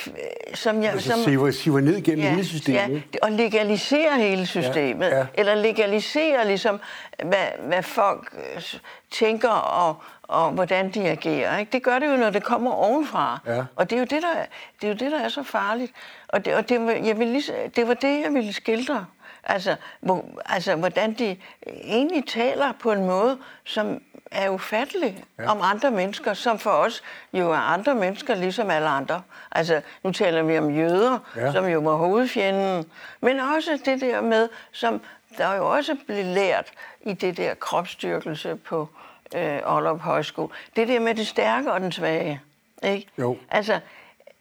som 0.54 0.82
jeg... 0.82 0.92
Altså, 0.92 1.10
som, 1.10 1.20
siver, 1.20 1.50
siver 1.50 1.80
ned 1.80 2.02
gennem 2.02 2.25
ja, 2.25 2.30
hele 2.30 2.44
systemet. 2.44 3.02
Ja, 3.14 3.19
og 3.22 3.32
legalisere 3.32 4.19
hele 4.19 4.46
systemet. 4.46 5.06
Ja, 5.06 5.19
ja. 5.19 5.26
Eller 5.34 5.54
legalisere 5.54 6.46
ligesom, 6.46 6.80
hvad, 7.25 7.46
hvad 7.62 7.82
folk 7.82 8.34
øh, 8.56 8.62
tænker 9.10 9.48
og, 9.48 9.96
og 10.22 10.50
hvordan 10.50 10.90
de 10.90 11.08
agerer. 11.08 11.58
Ikke? 11.58 11.72
Det 11.72 11.82
gør 11.82 11.98
det 11.98 12.06
jo, 12.06 12.16
når 12.16 12.30
det 12.30 12.44
kommer 12.44 12.70
ovenfra. 12.70 13.40
Ja. 13.46 13.64
Og 13.76 13.90
det 13.90 13.96
er, 13.96 14.00
jo 14.00 14.06
det, 14.10 14.22
der, 14.22 14.34
det 14.80 14.86
er 14.86 14.88
jo 14.88 14.98
det, 14.98 15.12
der 15.12 15.20
er 15.20 15.28
så 15.28 15.42
farligt. 15.42 15.92
Og 16.28 16.44
det, 16.44 16.54
og 16.54 16.69
det, 16.69 17.06
jeg 17.06 17.19
ville, 17.19 17.42
det 17.76 17.88
var 17.88 17.94
det, 17.94 18.20
jeg 18.25 18.34
ville 18.34 18.52
skildre. 18.52 19.06
Altså, 19.44 19.76
hvor, 20.00 20.25
altså, 20.46 20.76
hvordan 20.76 21.12
de 21.12 21.36
egentlig 21.84 22.25
taler 22.26 22.72
på 22.80 22.92
en 22.92 23.06
måde, 23.06 23.38
som 23.64 24.02
er 24.30 24.50
ufattelig 24.50 25.25
ja. 25.38 25.50
om 25.50 25.58
andre 25.62 25.90
mennesker, 25.90 26.34
som 26.34 26.58
for 26.58 26.70
os 26.70 27.02
jo 27.32 27.52
er 27.52 27.56
andre 27.56 27.94
mennesker, 27.94 28.34
ligesom 28.34 28.70
alle 28.70 28.88
andre. 28.88 29.22
Altså, 29.52 29.80
nu 30.02 30.12
taler 30.12 30.42
vi 30.42 30.58
om 30.58 30.70
jøder, 30.70 31.19
ja. 31.36 31.52
som 31.52 31.66
jo 31.66 31.80
var 31.80 31.94
hovedfjenden, 31.94 32.90
men 33.20 33.40
også 33.40 33.78
det 33.84 34.00
der 34.00 34.20
med, 34.20 34.48
som 34.72 35.00
der 35.38 35.54
jo 35.54 35.70
også 35.70 35.96
blev 36.06 36.25
lært 36.25 36.72
i 37.00 37.12
det 37.12 37.36
der 37.36 37.54
kropsstyrkelse 37.54 38.56
på 38.56 38.88
øh, 39.34 39.42
Aalrup 39.42 40.00
Højskole. 40.00 40.48
Det 40.76 40.88
der 40.88 41.00
med 41.00 41.14
det 41.14 41.26
stærke 41.26 41.72
og 41.72 41.80
den 41.80 41.92
svage. 41.92 42.40
Ikke? 42.82 43.08
Jo. 43.19 43.36
Altså, 43.50 43.80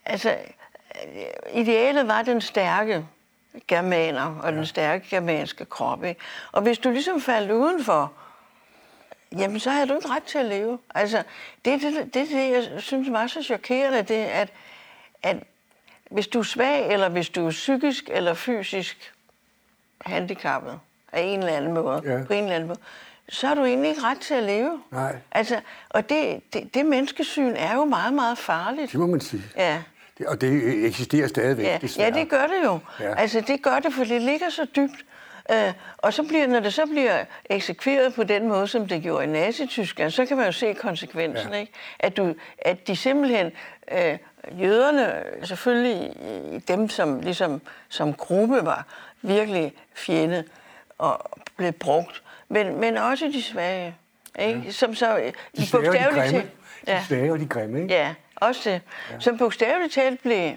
altså, 0.06 0.36
idealet 1.54 2.08
var 2.08 2.22
den 2.22 2.42
stærke 2.42 3.06
germaner 3.68 4.36
og 4.44 4.52
ja. 4.52 4.58
den 4.58 4.66
stærke 4.66 5.08
germanske 5.10 5.66
krop. 5.66 6.04
Ikke? 6.04 6.22
Og 6.52 6.62
hvis 6.62 6.80
du 6.80 6.90
ligesom 6.90 7.22
faldt 7.22 7.52
udenfor, 7.52 8.12
jamen 9.32 9.60
så 9.60 9.70
havde 9.70 9.88
du 9.88 9.96
ikke 9.96 10.10
ret 10.10 10.24
til 10.24 10.38
at 10.38 10.46
leve. 10.46 10.80
Altså, 10.96 11.24
det 11.66 11.82
det, 11.82 11.94
det, 12.14 12.14
det, 12.14 12.52
jeg 12.52 12.82
synes 12.82 13.12
var 13.12 13.28
så 13.28 13.44
chokerende, 13.44 14.02
det 14.02 14.14
at, 14.14 14.50
at 15.24 15.38
hvis 16.12 16.28
du 16.28 16.40
er 16.40 16.44
svag, 16.44 16.94
eller 16.94 17.10
hvis 17.10 17.30
du 17.30 17.46
er 17.46 17.52
psykisk 17.52 18.10
eller 18.12 18.34
fysisk 18.34 19.14
handicappet 20.06 20.80
af 21.12 21.22
en 21.22 21.40
eller 21.40 21.54
anden 21.54 21.74
måde, 21.74 22.02
ja. 22.06 22.24
på 22.24 22.34
en 22.34 22.44
eller 22.44 22.56
anden 22.56 22.68
måde, 22.68 22.80
så 23.30 23.48
har 23.48 23.56
du 23.56 23.66
egentlig 23.66 23.90
ikke 23.90 24.02
ret 24.04 24.20
til 24.20 24.34
at 24.34 24.44
leve. 24.44 24.82
Nej. 24.92 25.16
Altså, 25.32 25.62
og 25.90 26.10
det, 26.10 26.42
det, 26.54 26.74
det 26.74 26.86
menneskesyn 26.86 27.54
er 27.56 27.76
jo 27.76 27.86
meget, 27.86 28.14
meget 28.14 28.38
farligt. 28.38 28.92
Det 28.92 29.00
må 29.00 29.08
man 29.08 29.22
sige. 29.22 29.44
Ja. 29.56 29.84
Det, 30.18 30.28
og 30.28 30.42
det 30.42 30.86
eksisterer 30.86 31.28
stadigvæk, 31.28 31.66
ja. 31.66 31.78
desværre. 31.82 32.14
Ja, 32.14 32.20
det 32.20 32.30
gør 32.30 32.48
det 32.48 32.66
jo. 32.66 32.80
Ja. 33.00 33.16
Altså, 33.16 33.42
det 33.48 33.62
gør 33.62 33.80
det, 33.80 33.94
for 33.94 34.04
det 34.04 34.22
ligger 34.22 34.50
så 34.50 34.66
dybt. 34.76 35.06
Øh, 35.52 35.74
og 35.98 36.14
så 36.14 36.24
bliver, 36.24 36.48
når 36.48 36.60
det 36.60 36.74
så 36.74 36.86
bliver 36.86 37.24
eksekveret 37.50 38.14
på 38.14 38.24
den 38.24 38.48
måde, 38.48 38.68
som 38.68 38.88
det 38.88 39.02
gjorde 39.02 39.24
i 39.24 39.28
Nazi-Tyskland, 39.28 40.12
så 40.12 40.26
kan 40.26 40.38
man 40.38 40.46
jo 40.46 40.52
se 40.52 40.74
konsekvensen, 40.74 41.54
ja. 41.54 41.60
ikke? 41.60 41.72
At, 42.00 42.18
du, 42.18 42.36
at 42.58 42.88
de 42.88 42.96
simpelthen, 42.96 43.52
øh, 43.92 44.18
jøderne, 44.60 45.24
selvfølgelig 45.44 46.14
dem, 46.68 46.90
som 46.90 47.20
ligesom 47.20 47.62
som 47.90 48.14
gruppe 48.14 48.66
var 48.66 48.86
virkelig 49.22 49.74
fjende 49.96 50.44
og 50.98 51.30
blev 51.58 51.72
brugt, 51.72 52.24
men, 52.50 52.80
men 52.80 52.98
også 52.98 53.26
de 53.34 53.44
svage, 53.44 53.96
ikke? 54.40 54.62
Ja. 54.66 54.72
Som 54.72 54.96
så 54.96 55.32
de 55.58 55.68
svage 55.68 56.08
og 56.08 56.16
de 56.16 56.20
grimme. 56.20 56.44
Ja. 56.88 57.00
De 57.00 57.06
svage 57.08 57.32
og 57.32 57.40
de 57.40 57.48
grimme, 57.48 57.82
ikke? 57.82 57.94
Ja, 57.94 58.14
også 58.42 58.70
det. 58.70 58.82
Ja. 59.12 59.20
Som 59.20 59.38
bogstaveligt 59.38 59.94
talt 59.94 60.22
blev 60.22 60.52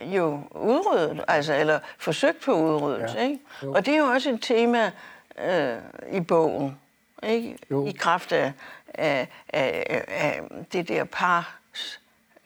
jo 0.00 0.40
udryddet, 0.50 1.24
altså, 1.28 1.54
eller 1.54 1.78
forsøgt 1.98 2.40
på 2.40 2.54
udryddelse. 2.54 3.18
Ja. 3.18 3.24
Ikke? 3.24 3.38
Og 3.62 3.86
det 3.86 3.94
er 3.94 3.98
jo 3.98 4.04
også 4.04 4.30
et 4.30 4.42
tema 4.42 4.90
øh, 5.38 5.76
i 6.12 6.20
bogen, 6.20 6.78
ikke? 7.22 7.58
Jo. 7.70 7.86
i 7.86 7.90
kraft 7.90 8.32
af, 8.32 8.52
af, 8.94 9.28
af, 9.48 10.04
af 10.08 10.40
det 10.72 10.88
der 10.88 11.04
par. 11.04 11.58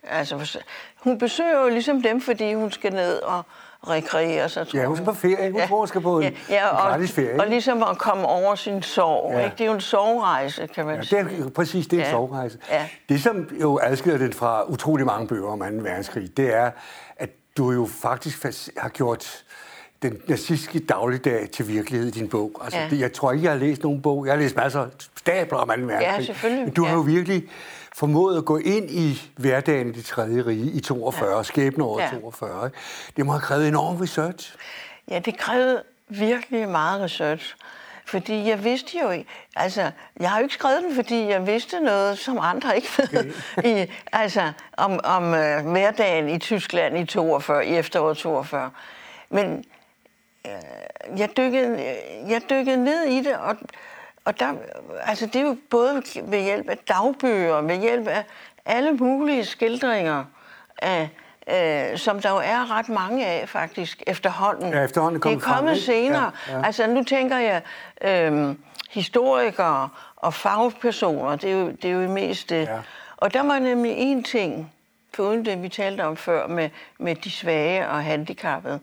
Altså, 0.02 0.62
hun 0.96 1.18
besøger 1.18 1.60
jo 1.60 1.68
ligesom 1.68 2.02
dem, 2.02 2.20
fordi 2.20 2.54
hun 2.54 2.72
skal 2.72 2.92
ned 2.92 3.18
og 3.18 3.42
rekreere 3.90 4.48
sig. 4.48 4.68
Tror 4.68 4.80
ja, 4.80 4.86
hun 4.86 4.96
skal 4.96 5.04
på 5.04 5.14
ferie. 5.14 5.50
Hun 5.50 5.60
ja. 5.60 5.66
tror, 5.66 5.78
hun 5.78 5.88
skal 5.88 6.00
på 6.00 6.18
en, 6.18 6.22
ja, 6.22 6.30
ja, 6.48 6.68
og, 6.68 6.86
en 6.86 6.90
gratis 6.90 7.12
ferie. 7.12 7.40
Og 7.40 7.46
ligesom 7.46 7.82
at 7.82 7.98
komme 7.98 8.26
over 8.26 8.54
sin 8.54 8.82
sorg. 8.82 9.32
Ja. 9.32 9.44
Ikke? 9.44 9.54
Det 9.54 9.60
er 9.60 9.66
jo 9.66 9.74
en 9.74 9.80
sorgrejse, 9.80 10.66
kan 10.66 10.86
man 10.86 10.96
ja, 10.96 11.02
sige. 11.02 11.24
Det 11.24 11.46
er, 11.46 11.50
præcis, 11.50 11.86
det 11.86 11.96
er 11.96 12.00
ja. 12.00 12.08
en 12.08 12.12
sorgrejse. 12.12 12.58
Ja. 12.70 12.88
Det, 13.08 13.22
som 13.22 13.48
jo 13.60 13.80
adskiller 13.82 14.18
den 14.18 14.32
fra 14.32 14.62
utrolig 14.62 15.06
mange 15.06 15.28
bøger 15.28 15.48
om 15.48 15.58
2. 15.58 15.64
verdenskrig, 15.64 16.36
det 16.36 16.54
er, 16.54 16.70
at 17.16 17.30
du 17.56 17.70
jo 17.70 17.88
faktisk 18.02 18.46
har 18.78 18.88
gjort 18.88 19.44
den 20.10 20.20
nazistiske 20.26 20.78
dagligdag 20.78 21.50
til 21.50 21.68
virkelighed 21.68 22.08
i 22.08 22.10
din 22.10 22.28
bog. 22.28 22.60
Altså, 22.64 22.78
ja. 22.78 22.88
det, 22.90 23.00
jeg 23.00 23.12
tror 23.12 23.32
ikke, 23.32 23.44
jeg 23.44 23.52
har 23.52 23.58
læst 23.58 23.82
nogen 23.82 24.02
bog. 24.02 24.26
Jeg 24.26 24.34
har 24.34 24.40
læst 24.40 24.56
masser 24.56 24.80
af 24.80 24.88
stabler 25.16 25.58
om 25.58 25.68
2. 25.68 25.74
verdenskrig. 25.74 26.00
Ja, 26.00 26.22
selvfølgelig. 26.22 26.64
Men 26.64 26.74
du 26.74 26.82
ja. 26.84 26.88
har 26.88 26.96
jo 26.96 27.02
virkelig 27.02 27.44
formået 27.94 28.38
at 28.38 28.44
gå 28.44 28.56
ind 28.56 28.90
i 28.90 29.32
hverdagen 29.36 29.88
i 29.88 29.92
det 29.92 30.04
tredje 30.04 30.46
rige 30.46 30.70
i 30.70 30.80
42, 30.80 31.36
ja. 31.36 31.42
skæbneåret 31.42 32.02
ja. 32.02 32.18
42. 32.18 32.66
Ikke? 32.66 32.78
Det 33.16 33.26
må 33.26 33.32
have 33.32 33.40
krævet 33.40 33.68
enorm 33.68 33.96
research. 33.96 34.54
Ja, 35.10 35.18
det 35.18 35.38
krævede 35.38 35.82
virkelig 36.08 36.68
meget 36.68 37.00
research. 37.02 37.56
Fordi 38.06 38.48
jeg 38.48 38.64
vidste 38.64 38.98
jo 39.02 39.10
ikke, 39.10 39.30
altså, 39.56 39.90
jeg 40.20 40.30
har 40.30 40.38
jo 40.38 40.42
ikke 40.42 40.54
skrevet 40.54 40.82
den, 40.82 40.94
fordi 40.94 41.28
jeg 41.28 41.46
vidste 41.46 41.80
noget, 41.80 42.18
som 42.18 42.38
andre 42.40 42.76
ikke 42.76 42.88
ved, 42.98 43.32
okay. 43.58 43.82
i, 43.84 43.92
altså, 44.12 44.52
om, 44.76 45.00
om 45.04 45.24
uh, 45.24 45.70
hverdagen 45.72 46.28
i 46.28 46.38
Tyskland 46.38 46.98
i 46.98 47.04
42, 47.04 47.66
i 47.66 47.76
efteråret 47.76 48.16
42. 48.16 48.70
Men 49.30 49.64
jeg, 51.16 51.36
dykkede, 51.36 51.96
jeg 52.28 52.42
dykkede 52.50 52.84
ned 52.84 53.04
i 53.04 53.22
det, 53.22 53.36
og, 53.36 53.56
og 54.24 54.40
der, 54.40 54.54
altså, 55.02 55.26
det 55.26 55.36
er 55.36 55.40
jo 55.40 55.56
både 55.70 56.02
ved 56.22 56.42
hjælp 56.42 56.68
af 56.68 56.78
dagbøger, 56.78 57.60
ved 57.60 57.76
hjælp 57.76 58.08
af 58.08 58.24
alle 58.66 58.92
mulige 58.92 59.44
skildringer 59.44 60.24
af, 60.82 61.08
øh, 61.50 61.98
som 61.98 62.20
der 62.20 62.30
jo 62.30 62.36
er 62.36 62.78
ret 62.78 62.88
mange 62.88 63.26
af 63.26 63.48
faktisk 63.48 64.02
efterhånden. 64.06 64.72
Ja, 64.72 64.84
efterhånden 64.84 65.22
det 65.22 65.32
er 65.32 65.38
kommet 65.38 65.70
frem, 65.70 65.76
senere. 65.76 66.30
Ja, 66.48 66.58
ja. 66.58 66.66
Altså 66.66 66.86
nu 66.86 67.04
tænker 67.04 67.36
jeg 67.38 67.62
øh, 68.00 68.54
historikere 68.90 69.88
og 70.16 70.34
fagpersoner, 70.34 71.36
det 71.36 71.50
er 71.50 71.54
jo, 71.54 71.70
det 71.70 71.84
er 71.84 71.94
jo 71.94 72.08
mest 72.08 72.50
det. 72.50 72.62
Ja. 72.62 72.78
Og 73.16 73.34
der 73.34 73.42
var 73.42 73.58
nemlig 73.58 73.92
en 73.96 74.24
ting, 74.24 74.72
foruden 75.14 75.44
det 75.44 75.62
vi 75.62 75.68
talte 75.68 76.04
om 76.04 76.16
før 76.16 76.46
med, 76.46 76.70
med 76.98 77.14
de 77.14 77.30
svage 77.30 77.88
og 77.88 78.04
handicappede. 78.04 78.80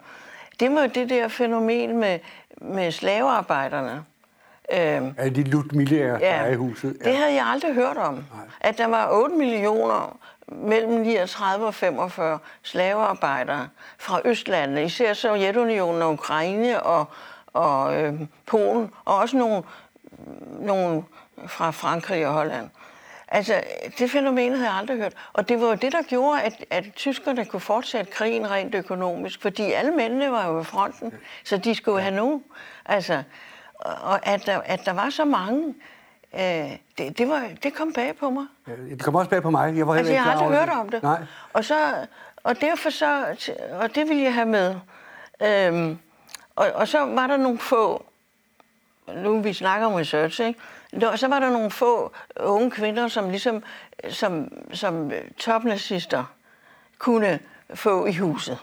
Det 0.59 0.75
var 0.75 0.87
det 0.87 1.09
der 1.09 1.27
fænomen 1.27 1.97
med, 1.97 2.19
med 2.61 2.91
slavearbejderne. 2.91 4.03
Øhm, 4.73 5.15
er 5.17 5.29
de 5.29 5.43
Ludmilla 5.43 6.17
ja, 6.19 6.45
i 6.45 6.55
huset? 6.55 6.97
Ja. 7.03 7.09
Det 7.09 7.17
havde 7.17 7.33
jeg 7.33 7.45
aldrig 7.45 7.73
hørt 7.73 7.97
om. 7.97 8.13
Nej. 8.13 8.23
At 8.61 8.77
der 8.77 8.87
var 8.87 9.09
8 9.11 9.35
millioner 9.35 10.17
mellem 10.47 11.01
39 11.01 11.65
og 11.65 11.73
45 11.73 12.39
slavearbejdere 12.63 13.67
fra 13.97 14.21
Østlandene, 14.25 14.83
især 14.83 15.13
Sovjetunionen 15.13 16.01
og 16.01 16.13
Ukraine 16.13 16.83
og, 16.83 17.05
og 17.47 18.01
øh, 18.01 18.13
Polen, 18.45 18.91
og 19.05 19.17
også 19.17 19.37
nogle, 19.37 19.63
nogle 20.59 21.03
fra 21.47 21.71
Frankrig 21.71 22.27
og 22.27 22.33
Holland. 22.33 22.69
Altså, 23.33 23.61
det 23.99 24.11
fænomen 24.11 24.51
havde 24.51 24.69
jeg 24.69 24.77
aldrig 24.79 24.97
hørt. 24.97 25.13
Og 25.33 25.49
det 25.49 25.61
var 25.61 25.67
jo 25.67 25.73
det, 25.73 25.91
der 25.91 26.01
gjorde, 26.01 26.41
at, 26.41 26.65
at 26.69 26.85
tyskerne 26.95 27.45
kunne 27.45 27.59
fortsætte 27.59 28.11
krigen 28.11 28.51
rent 28.51 28.75
økonomisk, 28.75 29.41
fordi 29.41 29.71
alle 29.71 29.91
mændene 29.91 30.31
var 30.31 30.47
jo 30.47 30.55
ved 30.55 30.63
fronten, 30.63 31.13
så 31.43 31.57
de 31.57 31.75
skulle 31.75 32.01
have 32.01 32.15
nogen. 32.15 32.43
Altså, 32.85 33.23
og 33.79 34.27
at 34.27 34.45
der, 34.45 34.61
at 34.65 34.85
der 34.85 34.93
var 34.93 35.09
så 35.09 35.25
mange, 35.25 35.75
øh, 36.33 36.41
det, 36.97 37.17
det, 37.17 37.29
var, 37.29 37.49
det 37.63 37.73
kom 37.73 37.93
bag 37.93 38.15
på 38.15 38.29
mig. 38.29 38.45
Ja, 38.67 38.71
det 38.89 39.03
kom 39.03 39.15
også 39.15 39.29
bag 39.29 39.41
på 39.41 39.49
mig. 39.49 39.77
Jeg, 39.77 39.87
var 39.87 39.95
altså, 39.95 40.13
jeg 40.13 40.23
har 40.23 40.31
aldrig 40.31 40.59
hørt 40.59 40.69
om 40.69 40.89
det. 40.89 41.03
Nej. 41.03 41.21
Og, 41.53 41.65
så, 41.65 41.75
og 42.43 42.61
derfor 42.61 42.89
så, 42.89 43.25
og 43.71 43.95
det 43.95 44.09
ville 44.09 44.23
jeg 44.23 44.33
have 44.33 44.45
med. 44.45 44.75
Øhm, 45.41 45.97
og, 46.55 46.67
og 46.73 46.87
så 46.87 46.99
var 46.99 47.27
der 47.27 47.37
nogle 47.37 47.59
få, 47.59 48.05
nu 49.15 49.41
vi 49.41 49.53
snakker 49.53 49.87
om 49.87 49.93
research, 49.93 50.41
ikke? 50.41 50.59
Og 51.01 51.19
så 51.19 51.27
var 51.27 51.39
der 51.39 51.49
nogle 51.49 51.71
få 51.71 52.11
unge 52.39 52.71
kvinder, 52.71 53.07
som 53.07 53.29
ligesom 53.29 53.63
som, 54.09 54.51
som 54.73 55.11
topnazister 55.37 56.23
kunne 56.97 57.39
få 57.73 58.05
i 58.05 58.13
huset. 58.13 58.57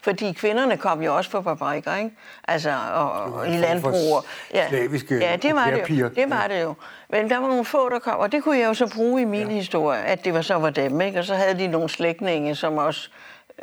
Fordi 0.00 0.32
kvinderne 0.32 0.76
kom 0.76 1.02
jo 1.02 1.16
også 1.16 1.30
på 1.30 1.42
fabrikker, 1.42 1.94
ikke? 1.94 2.10
Altså, 2.48 2.74
og, 2.94 3.10
og 3.10 3.48
i 3.48 3.56
landbrug. 3.56 4.24
Ja. 4.54 4.68
Slaviske 4.68 5.18
ja, 5.18 5.36
det 5.36 5.54
var 5.54 5.70
det 5.70 5.90
jo. 5.90 6.08
Det 6.08 6.30
var 6.30 6.46
det 6.46 6.62
jo. 6.62 6.74
Men 7.08 7.30
der 7.30 7.38
var 7.38 7.48
nogle 7.48 7.64
få, 7.64 7.88
der 7.88 7.98
kom, 7.98 8.18
og 8.18 8.32
det 8.32 8.42
kunne 8.42 8.58
jeg 8.58 8.66
jo 8.66 8.74
så 8.74 8.92
bruge 8.94 9.22
i 9.22 9.24
min 9.24 9.48
ja. 9.48 9.54
historie, 9.54 10.00
at 10.00 10.24
det 10.24 10.34
var 10.34 10.42
så 10.42 10.54
var 10.54 10.70
dem, 10.70 11.00
ikke? 11.00 11.18
Og 11.18 11.24
så 11.24 11.34
havde 11.34 11.58
de 11.58 11.66
nogle 11.66 11.88
slægtninge, 11.88 12.54
som 12.54 12.78
også 12.78 13.10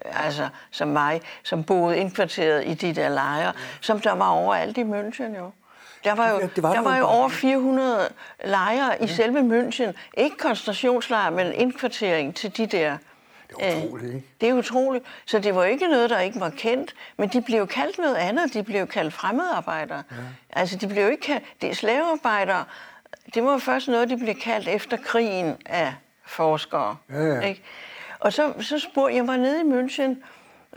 altså 0.06 0.48
som 0.72 0.88
mig, 0.88 1.22
som 1.44 1.64
boede 1.64 1.98
indkvarteret 1.98 2.66
i 2.66 2.74
de 2.74 2.94
der 2.94 3.10
lejre, 3.10 3.54
som 3.82 4.00
der 4.00 4.12
var 4.12 4.30
overalt 4.30 4.78
i 4.78 4.84
München 4.84 5.38
jo. 5.38 5.52
Der 6.04 6.16
var 6.16 6.30
jo, 6.30 6.40
ja, 6.40 6.48
var 6.58 6.74
der 6.74 6.82
var 6.82 6.98
jo 6.98 7.06
over 7.06 7.30
400 7.30 8.10
lejre 8.46 9.02
i 9.02 9.06
ja. 9.06 9.08
selve 9.08 9.40
München. 9.40 9.94
Ikke 10.18 10.38
koncentrationslejre, 10.38 11.32
men 11.32 11.54
indkvartering 11.54 12.36
til 12.36 12.58
de 12.58 12.66
der 12.66 12.98
det 13.60 13.68
er 13.68 13.86
utroligt, 13.86 14.14
ikke? 14.14 14.28
Det 14.42 14.50
er 14.50 14.54
utroligt. 14.54 15.06
Så 15.26 15.40
det 15.40 15.56
var 15.56 15.64
ikke 15.64 15.88
noget, 15.88 16.10
der 16.10 16.20
ikke 16.20 16.40
var 16.40 16.50
kendt, 16.50 16.96
men 17.18 17.30
de 17.30 17.42
blev 17.42 17.68
kaldt 17.68 17.98
noget 17.98 18.16
andet. 18.16 18.54
De 18.54 18.64
blev 18.64 18.88
kaldt 18.88 19.14
fremmedarbejdere. 19.14 20.04
Ja. 20.12 20.16
Altså, 20.50 20.78
de 20.78 20.88
blev 20.88 21.12
ikke 21.12 21.24
kaldt... 21.24 21.44
Det 21.62 21.70
er 21.70 21.74
slavearbejdere. 21.74 22.66
Det 23.34 23.44
var 23.44 23.58
først 23.58 23.88
noget, 23.88 24.10
de 24.10 24.18
blev 24.18 24.36
kaldt 24.36 24.68
efter 24.68 24.98
krigen 24.98 25.56
af 25.66 25.94
forskere. 26.26 26.98
Ja, 27.10 27.24
ja. 27.24 27.40
Ikke? 27.40 27.64
Og 28.20 28.34
så, 28.34 28.54
så 28.62 28.80
spurgte 28.80 29.16
jeg, 29.16 29.28
var 29.28 29.38
nede 29.38 29.60
i 29.60 29.64
München 29.64 30.16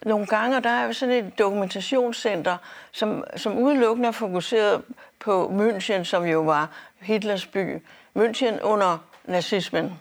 nogle 0.02 0.26
gange, 0.26 0.56
og 0.56 0.64
der 0.64 0.70
er 0.70 0.92
sådan 0.92 1.24
et 1.24 1.38
dokumentationscenter, 1.38 2.56
som, 2.92 3.24
som 3.36 3.58
udelukkende 3.58 4.08
er 4.08 4.12
fokuseret 4.12 4.82
på 5.20 5.52
München, 5.58 6.04
som 6.04 6.24
jo 6.24 6.40
var 6.42 6.70
Hitlers 7.00 7.46
by. 7.46 7.82
München 8.18 8.62
under 8.62 8.98
nazismen. 9.24 10.00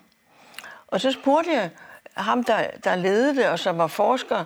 Og 0.88 1.02
så 1.02 1.12
spurgte 1.12 1.52
jeg, 1.52 1.70
ham, 2.14 2.44
der, 2.44 2.68
der 2.84 2.96
ledede 2.96 3.36
det, 3.36 3.50
og 3.50 3.60
som 3.60 3.78
var 3.78 3.88
forsker, 3.88 4.44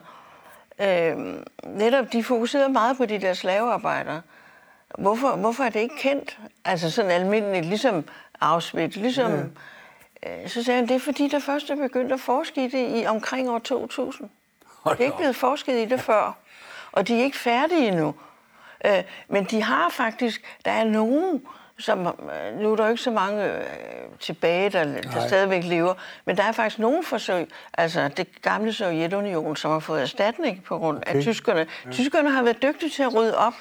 øh, 0.81 1.17
netop 1.63 2.13
de 2.13 2.23
fokuserede 2.23 2.69
meget 2.69 2.97
på 2.97 3.05
de 3.05 3.21
der 3.21 3.33
slavearbejdere. 3.33 4.21
Hvorfor, 4.97 5.35
hvorfor 5.35 5.63
er 5.63 5.69
det 5.69 5.79
ikke 5.79 5.97
kendt? 5.97 6.39
Altså 6.65 6.91
sådan 6.91 7.11
almindeligt, 7.11 7.65
ligesom 7.65 8.05
Auschwitz, 8.41 8.95
ligesom... 8.95 9.31
Ja. 9.31 10.43
Øh, 10.43 10.49
så 10.49 10.63
sagde 10.63 10.79
han, 10.79 10.87
det 10.87 10.95
er 10.95 10.99
fordi, 10.99 11.27
der 11.27 11.39
først 11.39 11.69
er 11.69 11.75
begyndt 11.75 12.11
at 12.11 12.19
forske 12.19 12.65
i 12.65 12.67
det 12.67 13.01
i 13.01 13.05
omkring 13.05 13.49
år 13.49 13.59
2000. 13.59 14.29
Det 14.83 14.99
er 14.99 15.05
ikke 15.05 15.17
blevet 15.17 15.35
forsket 15.35 15.73
i 15.73 15.85
det 15.85 16.01
før. 16.01 16.37
Og 16.91 17.07
de 17.07 17.19
er 17.19 17.23
ikke 17.23 17.37
færdige 17.37 17.87
endnu. 17.87 18.15
Øh, 18.85 19.03
men 19.27 19.43
de 19.43 19.63
har 19.63 19.89
faktisk, 19.89 20.57
der 20.65 20.71
er 20.71 20.83
nogen, 20.83 21.41
som, 21.79 22.07
øh, 22.07 22.59
nu 22.59 22.71
er 22.71 22.75
der 22.75 22.83
jo 22.83 22.89
ikke 22.89 23.03
så 23.03 23.11
mange 23.11 23.43
øh, 23.43 23.63
tilbage, 24.19 24.69
der, 24.69 25.01
der 25.01 25.27
stadigvæk 25.27 25.63
lever, 25.63 25.93
men 26.25 26.37
der 26.37 26.43
er 26.43 26.51
faktisk 26.51 26.79
nogle 26.79 27.03
forsøg, 27.03 27.49
altså 27.73 28.07
det 28.07 28.41
gamle 28.41 28.73
Sovjetunion, 28.73 29.55
som 29.55 29.71
har 29.71 29.79
fået 29.79 30.01
erstatning 30.01 30.63
på 30.63 30.77
grund 30.77 30.97
okay. 30.97 31.15
af 31.15 31.21
tyskerne. 31.21 31.67
Ja. 31.85 31.91
Tyskerne 31.91 32.31
har 32.31 32.43
været 32.43 32.61
dygtige 32.61 32.89
til 32.89 33.03
at 33.03 33.13
rydde 33.13 33.37
op. 33.37 33.53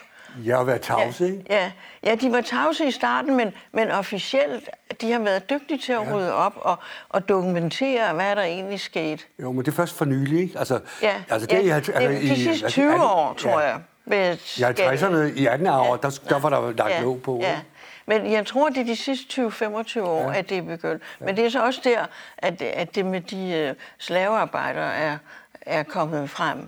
Jeg 0.44 0.56
har 0.56 0.64
været 0.64 0.80
tavse, 0.80 1.42
ja, 1.50 1.56
ja, 1.56 1.70
ja, 2.04 2.14
de 2.14 2.32
var 2.32 2.40
tavse 2.40 2.86
i 2.86 2.90
starten, 2.90 3.36
men, 3.36 3.52
men 3.72 3.90
officielt, 3.90 4.70
de 5.00 5.12
har 5.12 5.18
været 5.18 5.50
dygtige 5.50 5.78
til 5.78 5.92
at 5.92 6.06
ja. 6.06 6.14
rydde 6.14 6.34
op 6.34 6.52
og, 6.56 6.76
og 7.08 7.28
dokumentere, 7.28 8.14
hvad 8.14 8.36
der 8.36 8.42
egentlig 8.42 8.80
skete. 8.80 9.24
Jo, 9.42 9.52
men 9.52 9.64
det 9.64 9.68
er 9.68 9.76
først 9.76 9.98
for 9.98 10.04
nylig, 10.04 10.40
ikke? 10.40 10.58
Altså, 10.58 10.80
ja, 11.02 11.14
altså, 11.30 11.46
det, 11.46 11.56
ja, 11.56 11.66
jeg, 11.66 11.74
altså, 11.74 11.92
det, 11.98 12.22
de 12.22 12.36
sidste 12.36 12.68
20 12.68 12.92
altså, 12.92 13.06
år, 13.06 13.34
tror 13.34 13.60
ja. 13.60 13.66
jeg. 13.66 13.80
I 14.10 14.62
50'erne, 14.62 15.16
i 15.16 15.46
18 15.46 15.66
år, 15.66 15.96
der, 15.96 16.20
der 16.28 16.38
var 16.38 16.50
der 16.50 16.72
lagt 16.72 16.90
ja, 16.90 17.02
låg 17.02 17.22
på. 17.22 17.38
Ja. 17.42 17.60
Men 18.06 18.32
jeg 18.32 18.46
tror, 18.46 18.68
det 18.68 18.78
er 18.78 18.84
de 18.84 18.96
sidste 18.96 19.46
20-25 19.46 20.00
år, 20.00 20.30
ja. 20.30 20.38
at 20.38 20.48
det 20.48 20.58
er 20.58 20.62
begyndt. 20.62 21.02
Ja. 21.20 21.24
Men 21.24 21.36
det 21.36 21.46
er 21.46 21.50
så 21.50 21.64
også 21.64 21.80
der, 21.84 22.06
at, 22.38 22.62
at 22.62 22.94
det 22.94 23.06
med 23.06 23.20
de 23.20 23.68
uh, 23.70 23.76
slavearbejdere 23.98 24.94
er, 24.94 25.18
er 25.60 25.82
kommet 25.82 26.30
frem. 26.30 26.58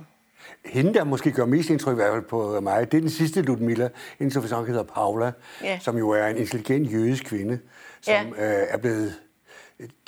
Hende, 0.65 0.95
der 0.95 1.05
måske 1.05 1.33
gør 1.33 1.45
mest 1.45 1.71
indtryk 1.71 2.27
på 2.29 2.61
mig, 2.61 2.93
det 2.93 2.97
er 2.97 3.01
den 3.01 3.11
sidste 3.11 3.43
Ludmilla, 3.43 3.89
en 4.21 4.31
som 4.31 4.67
hedder 4.67 4.83
Paula, 4.83 5.33
ja. 5.63 5.79
som 5.83 5.99
jo 5.99 6.11
er 6.11 6.27
en 6.27 6.37
intelligent 6.37 6.93
jødisk 6.93 7.25
kvinde, 7.25 7.61
som 8.01 8.35
ja. 8.39 8.61
øh, 8.61 8.67
er 8.71 8.77
blevet 8.77 9.15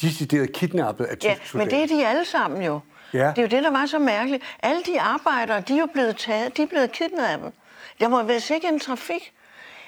decideret 0.02 0.52
kidnappet 0.52 1.04
af 1.04 1.16
Ja, 1.24 1.36
men 1.54 1.70
det 1.70 1.82
er 1.82 1.86
de 1.86 2.06
alle 2.06 2.24
sammen 2.24 2.62
jo. 2.62 2.80
Ja. 3.12 3.18
Det 3.18 3.38
er 3.38 3.42
jo 3.42 3.48
det, 3.48 3.62
der 3.62 3.70
var 3.70 3.86
så 3.86 3.98
mærkeligt. 3.98 4.44
Alle 4.62 4.82
de 4.82 5.00
arbejdere, 5.00 5.60
de 5.60 5.74
er 5.74 5.78
jo 5.78 5.88
blevet 5.92 6.16
taget, 6.16 6.56
de 6.56 6.62
er 6.62 6.66
blevet 6.66 6.92
kidnappet. 6.92 7.52
Der 8.00 8.08
må 8.08 8.22
være 8.22 8.40
sikkert 8.40 8.72
en 8.72 8.80
trafik. 8.80 9.32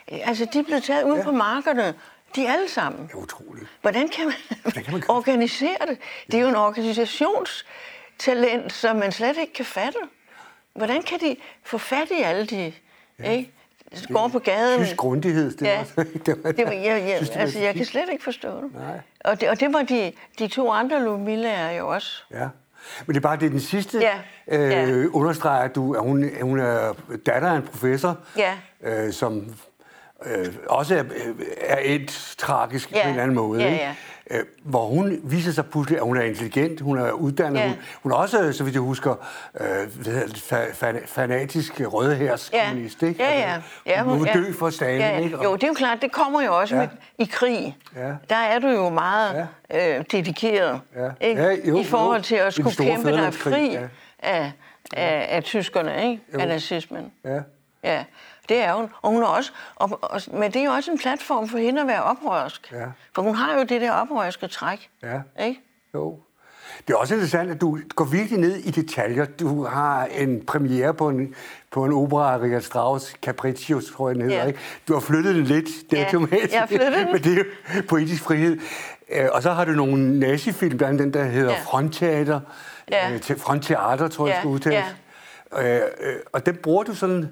Altså, 0.09 0.47
de 0.53 0.59
er 0.59 0.63
blevet 0.63 0.83
taget 0.83 1.05
ud 1.05 1.17
ja. 1.17 1.23
på 1.23 1.33
markederne. 1.33 1.95
De 2.37 2.47
er 2.47 2.53
alle 2.53 2.69
sammen. 2.69 3.07
Det 3.07 3.13
er 3.13 3.19
utroligt. 3.19 3.67
Hvordan 3.81 4.09
kan 4.09 4.25
man, 4.25 4.35
Hvordan 4.63 4.85
kan 4.85 4.93
man 4.93 5.03
organisere 5.09 5.77
det? 5.89 5.99
Det 6.27 6.35
er 6.35 6.41
jo 6.41 6.49
en 6.49 6.57
organisationstalent, 6.57 8.73
som 8.73 8.97
man 8.97 9.13
slet 9.13 9.39
ikke 9.39 9.53
kan 9.53 9.65
fatte. 9.65 9.99
Hvordan 10.75 11.03
kan 11.03 11.19
de 11.21 11.37
få 11.63 11.79
fat 11.79 12.09
i 12.11 12.23
alle 12.23 12.47
de... 12.47 12.73
Ja. 13.19 13.31
Ikke? 13.31 13.51
går 14.13 14.29
på 14.29 14.39
gaden. 14.39 14.85
Tysk 14.85 14.97
grundighed, 14.97 15.51
det 15.51 15.67
ja. 15.67 15.85
var, 15.97 16.05
det 16.27 16.45
var, 16.45 16.53
det 16.53 16.67
var, 16.67 16.73
jeg, 16.73 16.85
jeg, 16.85 17.29
altså, 17.35 17.59
jeg 17.59 17.75
kan 17.75 17.85
slet 17.85 18.09
ikke 18.13 18.25
forstå 18.25 18.63
det. 18.63 18.75
Nej. 18.75 19.01
Og 19.25 19.41
det, 19.41 19.49
og 19.49 19.61
det 19.61 19.73
var 19.73 19.83
de, 19.83 20.13
de 20.39 20.49
to 20.49 20.71
andre 20.71 21.05
Lumillaer 21.05 21.71
jo 21.71 21.89
også. 21.89 22.23
Ja. 22.31 22.49
Men 23.07 23.15
det 23.15 23.17
er 23.17 23.21
bare 23.21 23.37
det, 23.37 23.53
den 23.53 23.61
sidste 23.61 23.99
ja. 23.99 24.19
Øh, 24.49 24.71
ja. 24.71 25.07
understreger, 25.07 25.69
du, 25.69 25.93
at 25.93 26.03
hun, 26.03 26.31
hun 26.43 26.59
er 26.59 26.95
datter 27.27 27.49
af 27.49 27.57
en 27.57 27.63
professor, 27.63 28.19
ja. 28.37 28.53
øh, 28.83 29.13
som 29.13 29.55
øh, 30.27 30.47
også 30.69 30.95
er, 30.97 31.05
er 31.61 31.79
et 31.83 32.35
tragisk 32.39 32.93
ja. 32.93 33.03
på 33.03 33.03
en 33.03 33.09
eller 33.09 33.23
anden 33.23 33.37
måde. 33.37 33.63
Ja, 33.63 33.73
ja. 33.73 33.95
Øh, 34.31 34.45
hvor 34.63 34.87
hun 34.87 35.21
viser 35.25 35.53
sig 35.53 35.67
pludselig, 35.67 35.99
at 35.99 36.05
hun 36.05 36.17
er 36.17 36.23
intelligent, 36.23 36.81
hun 36.81 36.99
er 36.99 37.13
uddannet, 37.13 37.61
ja. 37.61 37.69
hun, 37.69 37.77
hun 38.03 38.13
er 38.13 38.17
også, 38.17 38.53
så 38.53 38.65
vidt 38.65 38.75
jeg 38.75 38.83
husker, 38.83 39.15
øh, 39.61 39.83
fa- 40.37 41.07
fanatisk 41.07 41.81
rødhærs 41.81 42.51
ja. 42.53 42.73
ikke? 42.75 43.23
Ja, 43.23 43.39
ja. 43.39 43.55
Altså, 43.55 43.71
ja 43.87 44.03
hun 44.03 44.19
må 44.19 44.27
ja. 44.27 44.33
dø 44.33 44.53
for 44.53 44.71
Stalin, 44.71 45.01
ja, 45.01 45.19
ikke? 45.19 45.43
Jo, 45.43 45.55
det 45.55 45.63
er 45.63 45.69
jo 45.69 45.75
klart, 45.75 46.03
det 46.03 46.13
kommer 46.13 46.43
jo 46.43 46.59
også 46.59 46.75
ja. 46.75 46.81
med, 46.81 46.89
i 47.19 47.25
krig. 47.33 47.77
Ja. 47.97 48.13
Der 48.31 48.37
er 48.37 48.59
du 48.59 48.69
jo 48.69 48.89
meget 48.89 49.47
ja. 49.71 49.99
øh, 49.99 50.05
dedikeret, 50.13 50.81
ja. 50.97 51.11
ikke? 51.21 51.43
Ja, 51.43 51.57
jo, 51.65 51.79
I 51.79 51.85
forhold 51.85 52.23
til 52.23 52.37
at 52.37 52.55
skulle 52.55 52.77
kæmpe 52.77 53.13
dig 53.13 53.35
fri 53.35 53.73
ja. 53.73 53.81
af, 54.19 54.53
af, 54.97 55.27
af 55.31 55.43
tyskerne, 55.45 56.03
ikke? 56.11 56.23
Jo. 56.35 56.39
Af 56.39 56.49
nazismen. 56.49 57.13
Ja. 57.25 57.39
Ja, 57.85 58.05
det 58.49 58.57
er 58.65 58.75
hun. 58.75 58.89
Og 59.03 59.11
hun 59.11 59.23
er 59.23 59.27
også, 59.27 59.53
og, 59.77 59.99
og, 60.03 60.21
men 60.33 60.53
det 60.53 60.61
er 60.61 60.65
jo 60.65 60.71
også 60.71 60.91
en 60.91 60.99
platform 60.99 61.49
for 61.49 61.59
hende 61.59 61.81
at 61.81 61.87
være 61.87 62.03
oprørsk. 62.03 62.73
Ja. 62.73 62.85
For 63.15 63.23
hun 63.23 63.35
har 63.35 63.55
jo 63.59 63.61
det 63.65 63.81
der 63.81 63.93
oprørske 63.93 64.47
træk. 64.49 64.91
Ja. 65.03 65.45
Ikke? 65.45 65.61
Jo. 65.95 66.19
Det 66.89 66.93
er 66.95 66.99
også 66.99 67.15
interessant, 67.15 67.51
at 67.51 67.61
du 67.61 67.79
går 67.95 68.05
virkelig 68.05 68.39
ned 68.41 68.57
i 68.57 68.71
detaljer. 68.71 69.25
Du 69.25 69.65
har 69.65 70.05
en 70.05 70.45
premiere 70.47 70.95
på 70.95 71.09
en, 71.09 71.35
på 71.71 71.85
en 71.85 71.93
opera 71.93 72.35
af 72.35 72.39
Richard 72.41 72.61
Strauss, 72.61 73.15
Capriccio, 73.23 73.81
tror 73.81 74.09
jeg 74.09 74.15
den 74.17 74.23
hedder. 74.23 74.37
Ja. 74.43 74.47
Ikke? 74.47 74.59
Du 74.89 74.93
har 74.93 75.01
flyttet 75.01 75.35
den 75.35 75.45
lidt 75.45 75.69
datumæssigt, 75.91 76.53
jeg 76.53 76.61
har 76.61 76.67
flyttet 76.67 76.93
den. 76.99 77.13
men 77.13 77.23
det 77.25 77.33
er 77.33 77.37
jo 77.37 77.45
poetisk 77.89 78.23
frihed. 78.23 78.59
Øh, 79.13 79.29
Og 79.33 79.43
så 79.43 79.53
har 79.53 79.65
du 79.65 79.71
nogle 79.73 80.19
nazifilm, 80.21 80.79
blandt 80.79 81.01
andet 81.01 81.15
den, 81.15 81.23
der 81.23 81.29
hedder 81.31 81.53
Ja. 81.53 81.59
Frontteater. 81.65 82.41
Ja. 82.91 83.13
øh, 83.15 83.21
Frontteater, 83.39 84.09
tror 84.09 84.27
jeg, 84.27 84.35
Ja, 84.35 84.41
skal 84.41 84.49
udtales. 84.49 84.85
Øh, 85.59 85.75
øh, 86.01 86.15
og 86.33 86.47
den 86.47 86.57
bruger 86.57 86.83
du 86.83 86.95
sådan 86.95 87.31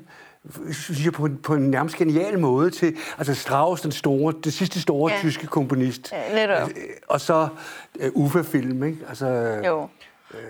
synes 0.73 1.05
jeg, 1.05 1.13
på, 1.13 1.25
en, 1.25 1.39
på 1.39 1.55
en 1.55 1.71
nærmest 1.71 1.97
genial 1.97 2.39
måde 2.39 2.71
til, 2.71 2.97
altså 3.19 3.35
Strauss, 3.35 3.83
den 3.83 3.93
store, 3.93 4.35
det 4.45 4.53
sidste 4.53 4.81
store 4.81 5.13
Ja. 5.13 5.19
tyske 5.19 5.47
komponist. 5.47 6.13
Ja, 6.13 6.35
netop. 6.35 6.69
Øh, 6.69 6.75
Og 7.09 7.21
så 7.21 7.49
uh, 8.01 8.07
Uffe-film, 8.25 8.85
ikke? 8.85 8.99
Altså, 9.09 9.27
Jo. 9.67 9.89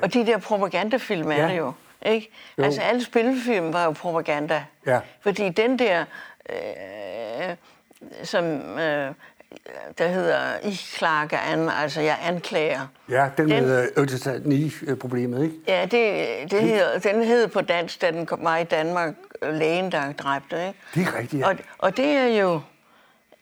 Og 0.02 0.14
de 0.14 0.26
der 0.26 0.38
propagandafilm 0.38 1.30
er 1.30 1.36
Ja. 1.36 1.48
det 1.48 1.58
jo. 1.58 1.72
Ikke? 2.06 2.30
Jo. 2.58 2.62
Altså 2.64 2.80
alle 2.80 3.04
spillefilm 3.04 3.72
var 3.72 3.84
jo 3.84 3.90
propaganda. 3.90 4.64
Ja. 4.86 5.00
Fordi 5.20 5.48
den 5.48 5.78
der, 5.78 6.04
øh, 6.50 7.56
som 8.24 8.44
øh, 8.78 9.10
der 9.98 10.08
hedder 10.08 10.38
Ich 10.64 10.96
klage 10.98 11.38
an, 11.38 11.68
altså 11.82 12.00
jeg 12.00 12.16
anklager. 12.22 12.86
ja, 13.10 13.28
den, 13.36 13.48
Den- 13.50 13.64
med 13.64 13.88
Øtesat-problemet, 13.96 15.42
ikke? 15.42 15.54
Ja, 15.68 15.82
det, 15.82 16.50
det 16.50 16.62
hedder, 16.62 16.98
den 16.98 17.22
hed 17.24 17.48
på 17.48 17.60
dansk, 17.60 18.02
da 18.02 18.10
den 18.10 18.26
kom- 18.26 18.44
var 18.44 18.56
i 18.56 18.64
Danmark, 18.64 19.14
øh, 19.42 19.54
lægen, 19.54 19.92
der 19.92 20.12
dræbte. 20.12 20.56
Ikke? 20.66 20.78
Det 20.94 21.06
er 21.06 21.18
rigtigt, 21.18 21.42
ja. 21.42 21.48
Og, 21.48 21.56
og 21.78 21.96
det 21.96 22.06
er 22.06 22.26
jo 22.40 22.60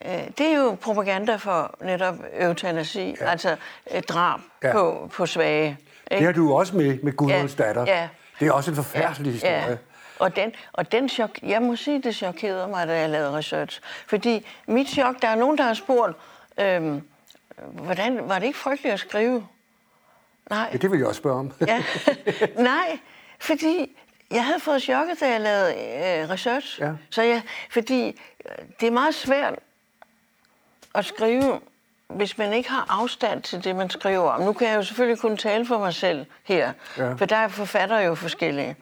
øh, 0.05 0.11
det 0.37 0.47
er 0.53 0.57
jo 0.57 0.77
propaganda 0.81 1.35
for 1.35 1.75
netop 1.83 2.15
eutanasi, 2.39 3.15
ja. 3.21 3.25
altså 3.29 3.55
øh, 3.95 4.01
drab 4.01 4.39
Ja. 4.63 4.67
ja. 4.67 4.73
på, 4.73 5.09
på 5.13 5.25
svage. 5.25 5.77
Det 6.11 6.21
har 6.25 6.31
du 6.31 6.53
også 6.53 6.75
med, 6.75 6.97
med 7.03 7.13
Gudruns 7.13 7.55
Ja, 7.59 7.63
datter. 7.63 7.85
ja. 7.87 8.07
Det 8.39 8.47
er 8.47 8.51
også 8.51 8.71
en 8.71 8.75
forfærdelig 8.75 9.31
historie. 9.33 9.77
Og 10.21 10.35
den, 10.35 10.51
og 10.73 10.91
den 10.91 11.09
chok, 11.09 11.39
jeg 11.43 11.61
må 11.61 11.75
sige, 11.75 12.01
det 12.01 12.15
chokerede 12.15 12.67
mig, 12.67 12.87
da 12.87 12.99
jeg 12.99 13.09
lavede 13.09 13.37
research. 13.37 13.79
Fordi 14.07 14.47
mit 14.67 14.89
chok, 14.89 15.21
der 15.21 15.27
er 15.27 15.35
nogen, 15.35 15.57
der 15.57 15.63
har 15.63 15.73
spurgt, 15.73 16.17
øhm, 16.59 17.01
hvordan, 17.71 18.29
var 18.29 18.39
det 18.39 18.45
ikke 18.45 18.59
frygteligt 18.59 18.93
at 18.93 18.99
skrive? 18.99 19.47
Nej. 20.49 20.69
Ja, 20.73 20.77
det 20.77 20.91
vil 20.91 20.97
jeg 20.97 21.07
også 21.07 21.17
spørge 21.19 21.39
om. 21.39 21.51
Ja. 21.67 21.83
Nej, 22.57 22.99
fordi 23.39 23.97
jeg 24.31 24.45
havde 24.45 24.59
fået 24.59 24.81
chokket, 24.81 25.19
da 25.19 25.29
jeg 25.29 25.41
lavede 25.41 25.73
øh, 26.23 26.29
research. 26.29 26.79
Ja. 26.81 26.91
Så 27.09 27.21
jeg, 27.21 27.41
fordi 27.71 28.07
øh, 28.45 28.65
det 28.79 28.87
er 28.87 28.91
meget 28.91 29.15
svært 29.15 29.55
at 30.95 31.05
skrive, 31.05 31.59
hvis 32.07 32.37
man 32.37 32.53
ikke 32.53 32.69
har 32.69 32.85
afstand 32.89 33.41
til 33.43 33.63
det, 33.63 33.75
man 33.75 33.89
skriver 33.89 34.29
om. 34.31 34.41
Nu 34.41 34.53
kan 34.53 34.67
jeg 34.67 34.75
jo 34.75 34.83
selvfølgelig 34.83 35.19
kun 35.21 35.37
tale 35.37 35.65
for 35.65 35.77
mig 35.79 35.93
selv 35.93 36.25
her, 36.43 36.73
Ja. 36.97 37.13
for 37.13 37.25
der 37.25 37.35
er 37.35 37.47
forfattere 37.47 37.99
jo 37.99 38.15
forskellige. 38.15 38.75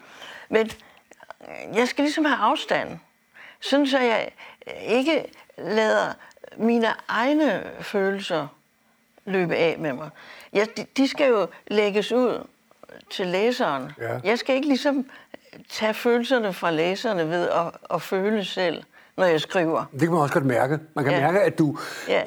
Men 0.50 0.72
jeg 1.74 1.88
skal 1.88 2.04
ligesom 2.04 2.26
have 2.26 2.38
afstand, 2.38 3.00
sådan 3.60 3.88
så 3.88 4.00
jeg 4.00 4.32
ikke 4.82 5.26
lader 5.58 6.14
mine 6.58 6.94
egne 7.08 7.72
følelser 7.82 8.48
løbe 9.26 9.56
af 9.56 9.80
med 9.80 9.94
mig. 9.94 10.10
Jeg, 10.54 10.68
de, 10.78 10.86
de 10.98 11.08
skal 11.08 11.28
jo 11.28 11.48
lægges 11.68 12.12
ud 12.12 12.48
til 13.10 13.28
læseren. 13.28 13.92
Ja. 14.00 14.20
Jeg 14.24 14.40
skal 14.40 14.56
ikke 14.56 14.68
ligesom 14.68 15.10
tage 15.70 15.94
følelserne 15.94 16.54
fra 16.54 16.72
læserne 16.72 17.30
ved 17.30 17.50
at, 17.50 17.72
at 17.94 18.02
føle 18.02 18.46
selv, 18.46 18.84
når 19.20 19.26
jeg 19.26 19.42
skriver. 19.42 19.86
Det 19.92 20.00
kan 20.02 20.12
man 20.12 20.20
også 20.20 20.34
godt 20.34 20.46
mærke. 20.46 20.80
Man 20.94 21.06
kan 21.06 21.14
Ja. 21.14 21.20
mærke, 21.22 21.42
at 21.42 21.60
du 21.60 21.78
Ja. 22.08 22.22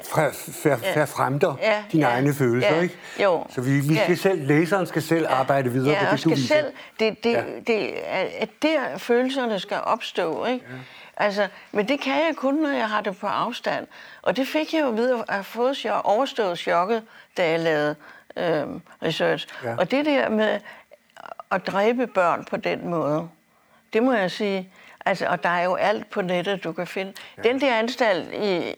fremter 1.05 1.55
Ja, 1.61 1.83
dine 1.91 2.07
ja, 2.07 2.13
egne 2.13 2.33
følelser, 2.33 2.75
ja. 2.75 2.81
ikke? 2.81 2.97
Jo. 3.23 3.45
Så 3.49 3.61
vi, 3.61 3.79
vi 3.79 3.93
Ja. 3.93 4.03
skal 4.03 4.17
selv, 4.17 4.47
læseren 4.47 4.85
skal 4.87 5.01
selv 5.01 5.27
arbejde 5.29 5.71
videre 5.71 5.93
Ja, 5.93 6.09
på 6.09 6.15
det, 6.15 6.23
du 6.23 6.29
viser. 6.29 6.55
selv, 6.55 6.73
det, 6.99 7.23
det, 7.23 7.31
Ja. 7.31 7.37
ja. 7.41 7.59
det, 7.67 7.93
er 8.09 8.25
at 8.39 8.49
der 8.61 8.97
følelserne 8.97 9.59
skal 9.59 9.77
opstå, 9.83 10.45
ikke? 10.45 10.65
Ja. 10.69 10.75
Altså, 11.17 11.47
men 11.71 11.87
det 11.87 11.99
kan 11.99 12.13
jeg 12.13 12.35
kun, 12.35 12.55
når 12.55 12.69
jeg 12.69 12.89
har 12.89 13.01
det 13.01 13.17
på 13.17 13.27
afstand. 13.27 13.87
Og 14.21 14.37
det 14.37 14.47
fik 14.47 14.73
jeg 14.73 14.81
jo 14.81 14.89
ved 14.89 15.11
at 15.11 15.23
have 15.29 15.43
fået 15.43 15.77
chok, 15.77 16.01
overstået 16.05 16.59
chokket, 16.59 17.03
da 17.37 17.49
jeg 17.49 17.59
lavede 17.59 17.95
øhm, 18.37 18.81
research. 19.03 19.47
Ja. 19.63 19.69
Ja. 19.69 19.75
Og 19.77 19.91
det 19.91 20.05
der 20.05 20.29
med 20.29 20.59
at 21.51 21.67
dræbe 21.67 22.07
børn 22.07 22.45
på 22.49 22.57
den 22.57 22.89
måde, 22.89 23.27
det 23.93 24.03
må 24.03 24.13
jeg 24.13 24.31
sige, 24.31 24.69
altså, 25.05 25.25
og 25.27 25.43
der 25.43 25.49
er 25.49 25.63
jo 25.63 25.75
alt 25.75 26.09
på 26.09 26.21
nettet, 26.21 26.63
du 26.63 26.73
kan 26.73 26.87
finde. 26.87 27.13
Ja. 27.37 27.41
Den 27.49 27.61
der 27.61 27.75
anstalt 27.75 28.33
i, 28.33 28.73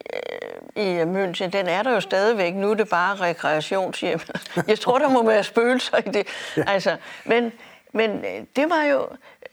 øh, 0.76 0.84
i 0.86 1.02
München, 1.02 1.50
den 1.50 1.68
er 1.68 1.84
der 1.84 1.92
jo 1.92 2.00
stadigvæk. 2.00 2.54
Nu 2.56 2.72
er 2.72 2.76
det 2.76 2.90
bare 2.90 3.16
rekreationshjem. 3.16 4.20
Jeg 4.68 4.80
tror, 4.80 4.98
der 4.98 5.10
må 5.10 5.24
være 5.26 5.44
spøgelser 5.44 5.98
i 5.98 6.10
det. 6.10 6.28
Ja. 6.58 6.64
Altså, 6.68 6.98
men, 7.26 7.52
men 7.94 8.12
øh, 8.12 8.44
det 8.56 8.70
var 8.70 8.84
jo, 8.84 9.08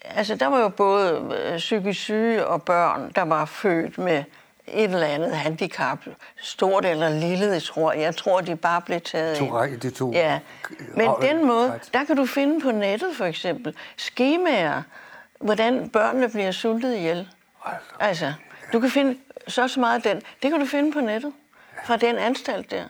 altså, 0.04 0.34
der 0.34 0.46
var 0.46 0.60
jo 0.60 0.68
både 0.68 1.38
øh, 1.44 1.56
psykisk 1.58 2.00
syge 2.00 2.46
og 2.46 2.62
børn, 2.62 3.12
der 3.16 3.22
var 3.22 3.44
født 3.44 3.98
med 3.98 4.24
et 4.66 4.84
eller 4.84 5.06
andet 5.06 5.30
handicap, 5.36 5.98
stort 6.36 6.84
eller 6.84 7.08
lille, 7.08 7.46
jeg 7.46 7.62
tror. 7.62 7.92
Jeg 7.92 8.16
tror, 8.16 8.40
de 8.40 8.56
bare 8.56 8.80
blev 8.80 9.00
taget 9.00 9.38
ind. 9.40 9.48
Tourette, 9.48 9.76
det 9.76 9.94
tog- 9.94 10.12
Ja, 10.12 10.38
men 10.94 11.10
den 11.22 11.46
måde, 11.46 11.80
der 11.94 12.04
kan 12.04 12.16
du 12.16 12.26
finde 12.26 12.60
på 12.60 12.70
nettet 12.70 13.08
for 13.16 13.24
eksempel 13.24 13.74
skemaer, 13.96 14.82
hvordan 15.42 15.88
børnene 15.88 16.28
bliver 16.28 16.50
sultet 16.52 16.94
ihjel. 16.96 17.28
Altså, 18.00 18.32
du 18.72 18.80
kan 18.80 18.90
finde 18.90 19.18
så 19.48 19.68
så 19.68 19.80
meget 19.80 20.06
af 20.06 20.14
den. 20.14 20.22
Det 20.42 20.50
kan 20.50 20.60
du 20.60 20.66
finde 20.66 20.92
på 20.92 21.00
nettet 21.00 21.32
fra 21.84 21.96
den 21.96 22.16
anstalt 22.18 22.70
der. 22.70 22.84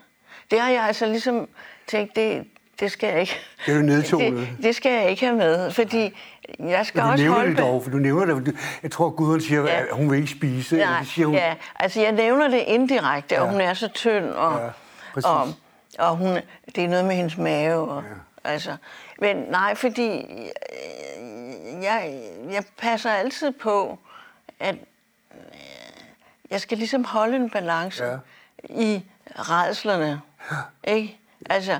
Det 0.51 0.61
har 0.61 0.71
jeg 0.71 0.83
altså 0.85 1.07
ligesom 1.07 1.49
tænkt, 1.87 2.17
det, 2.17 2.45
det 2.81 2.91
skal 2.93 3.09
jeg 3.09 3.21
ikke. 3.21 3.37
Det 3.67 3.73
er 3.73 3.77
jo 3.77 3.83
nedtonet. 3.83 4.33
Det, 4.33 4.49
det 4.62 4.75
skal 4.75 4.93
jeg 4.93 5.11
ikke 5.11 5.25
have 5.27 5.37
med, 5.37 5.71
fordi 5.71 6.17
jeg 6.59 6.87
skal 6.87 7.03
også 7.03 7.29
holde 7.29 7.51
det 7.51 7.59
dog, 7.59 7.83
for 7.83 7.91
du 7.91 7.97
nævner 7.97 8.35
det. 8.41 8.57
Jeg 8.83 8.91
tror, 8.91 9.11
Gudrun 9.11 9.41
siger, 9.41 9.62
Ja. 9.62 9.81
at 9.81 9.87
hun 9.93 10.11
vil 10.11 10.17
ikke 10.19 10.31
spise. 10.31 10.77
Nej, 10.77 10.99
det 10.99 11.09
siger 11.09 11.27
hun. 11.27 11.35
ja, 11.37 11.55
altså 11.77 12.01
jeg 12.01 12.12
nævner 12.12 12.49
det 12.49 12.59
indirekte, 12.67 13.41
og 13.41 13.47
Ja. 13.47 13.53
hun 13.53 13.61
er 13.61 13.75
så 13.75 13.88
tynd, 13.88 14.25
og, 14.25 14.61
Ja, 15.17 15.29
og, 15.29 15.49
og 15.99 16.17
hun, 16.17 16.38
det 16.77 16.85
er 16.85 16.88
noget 16.88 17.05
med 17.05 17.15
hendes 17.17 17.37
mave. 17.38 17.88
Og, 17.91 18.03
ja. 18.45 18.51
altså, 18.51 18.77
men 19.21 19.37
nej, 19.37 19.75
fordi 19.75 20.25
jeg, 21.82 22.22
jeg 22.50 22.64
passer 22.78 23.11
altid 23.11 23.52
på, 23.52 23.98
at 24.61 24.74
øh, 24.74 25.38
jeg 26.50 26.61
skal 26.61 26.78
ligesom 26.78 27.04
holde 27.04 27.37
en 27.37 27.50
balance 27.50 28.04
Ja. 28.04 28.11
ja. 28.11 28.18
i 28.68 29.04
redslerne. 29.37 30.20
Ikke? 30.85 31.18
Altså, 31.50 31.72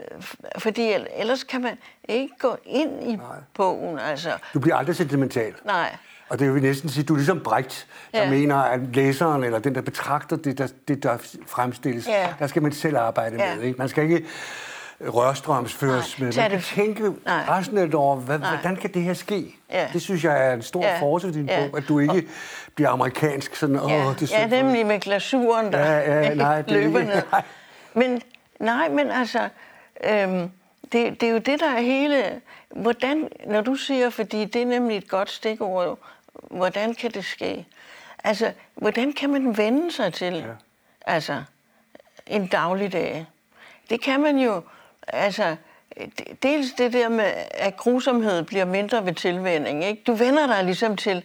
øh, 0.00 0.22
fordi 0.58 0.92
el- 0.92 1.06
ellers 1.16 1.44
kan 1.44 1.60
man 1.60 1.78
ikke 2.08 2.34
gå 2.38 2.56
ind 2.64 3.02
i 3.02 3.16
Nej. 3.16 3.26
bogen. 3.54 3.98
Altså, 3.98 4.30
Du 4.54 4.60
bliver 4.60 4.76
aldrig 4.76 4.96
sentimental. 4.96 5.54
nej. 5.64 5.96
Og 6.28 6.38
det 6.38 6.54
vil 6.54 6.62
næsten 6.62 6.90
sige, 6.90 7.04
du 7.04 7.12
er 7.12 7.16
ligesom 7.16 7.40
Brecht, 7.42 7.86
der 8.12 8.22
Ja. 8.22 8.30
mener, 8.30 8.56
at 8.56 8.80
læseren 8.96 9.44
eller 9.44 9.58
den, 9.58 9.74
der 9.74 9.80
betragter 9.80 10.36
det, 10.36 10.58
der, 10.58 10.68
det, 10.88 11.02
der 11.02 11.18
fremstilles, 11.46 12.06
Ja. 12.06 12.34
der 12.38 12.46
skal 12.46 12.62
man 12.62 12.72
selv 12.72 12.96
arbejde 12.96 13.36
Ja. 13.44 13.54
med. 13.54 13.62
Ikke? 13.64 13.78
Man 13.78 13.88
skal 13.88 14.04
ikke 14.04 14.26
rørstrømsføres 15.08 16.18
med. 16.18 16.26
Man 16.26 16.32
kan 16.32 16.50
det- 16.50 16.64
tænke 16.64 17.02
Nej. 17.02 17.44
rationelt 17.48 17.94
over, 17.94 18.16
hvad, 18.16 18.38
Nej. 18.38 18.50
hvordan 18.56 18.76
kan 18.76 18.94
det 18.94 19.02
her 19.02 19.14
ske? 19.14 19.54
Ja. 19.70 19.88
Det 19.92 20.02
synes 20.02 20.24
jeg 20.24 20.46
er 20.48 20.52
en 20.54 20.62
stor 20.62 20.82
Ja. 20.84 21.00
force 21.00 21.28
i 21.28 21.32
din 21.32 21.46
Ja. 21.48 21.68
bog, 21.68 21.78
at 21.78 21.84
du 21.88 21.98
ikke 21.98 22.28
bliver 22.74 22.88
amerikansk 22.90 23.54
sådan, 23.56 23.76
åh, 23.80 23.90
Ja, 23.90 24.14
det 24.20 24.32
er 24.34 24.40
ja 24.40 24.46
nemlig 24.46 24.86
med 24.86 25.00
glasuren, 25.00 25.72
der 25.72 25.78
Ja, 25.78 26.20
ja, 26.22 26.34
nej, 26.34 26.62
det 26.62 26.70
er 26.76 26.80
løber 26.80 26.98
ned. 27.02 27.22
nej. 27.32 27.42
Men, 27.94 28.22
nej, 28.60 28.88
men 28.88 29.10
altså, 29.10 29.48
øhm, 30.04 30.50
det, 30.92 31.20
det 31.20 31.22
er 31.22 31.30
jo 31.32 31.38
det, 31.38 31.60
der 31.60 31.70
er 31.70 31.80
hele... 31.80 32.40
Hvordan, 32.70 33.28
når 33.46 33.60
du 33.60 33.74
siger, 33.74 34.10
fordi 34.10 34.44
det 34.44 34.62
er 34.62 34.66
nemlig 34.66 34.96
et 34.96 35.08
godt 35.08 35.30
stikord, 35.30 35.98
hvordan 36.50 36.94
kan 36.94 37.10
det 37.10 37.24
ske? 37.24 37.66
Altså, 38.24 38.52
hvordan 38.74 39.12
kan 39.12 39.30
man 39.30 39.56
vende 39.56 39.92
sig 39.92 40.12
til 40.12 40.34
ja. 40.34 40.42
altså, 41.06 41.42
en 42.26 42.46
dagligdag? 42.46 43.26
Det 43.90 44.02
kan 44.02 44.20
man 44.20 44.38
jo, 44.38 44.62
altså, 45.08 45.56
dels 46.42 46.72
det 46.72 46.92
der 46.92 47.08
med, 47.08 47.32
at 47.50 47.76
grusomhed 47.76 48.42
bliver 48.42 48.64
mindre 48.64 49.06
ved 49.06 49.14
tilvænning. 49.14 49.84
Ikke? 49.84 50.02
Du 50.06 50.14
vender 50.14 50.46
dig 50.46 50.64
ligesom 50.64 50.96
til, 50.96 51.24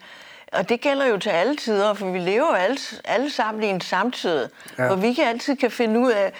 og 0.58 0.70
det 0.70 0.82
gælder 0.82 1.06
jo 1.06 1.18
til 1.18 1.30
alle 1.30 1.56
tider, 1.56 1.94
for 1.94 2.06
vi 2.12 2.20
lever 2.20 2.48
jo 2.48 2.54
alle, 2.54 2.78
alle 3.06 3.30
sammen 3.30 3.64
i 3.64 3.68
en 3.68 3.82
samtid, 3.82 4.50
Ja. 4.78 4.88
hvor 4.88 4.96
vi 4.96 5.08
ikke 5.08 5.26
altid 5.26 5.56
kan 5.56 5.72
finde 5.72 6.00
ud 6.00 6.12
af, 6.12 6.34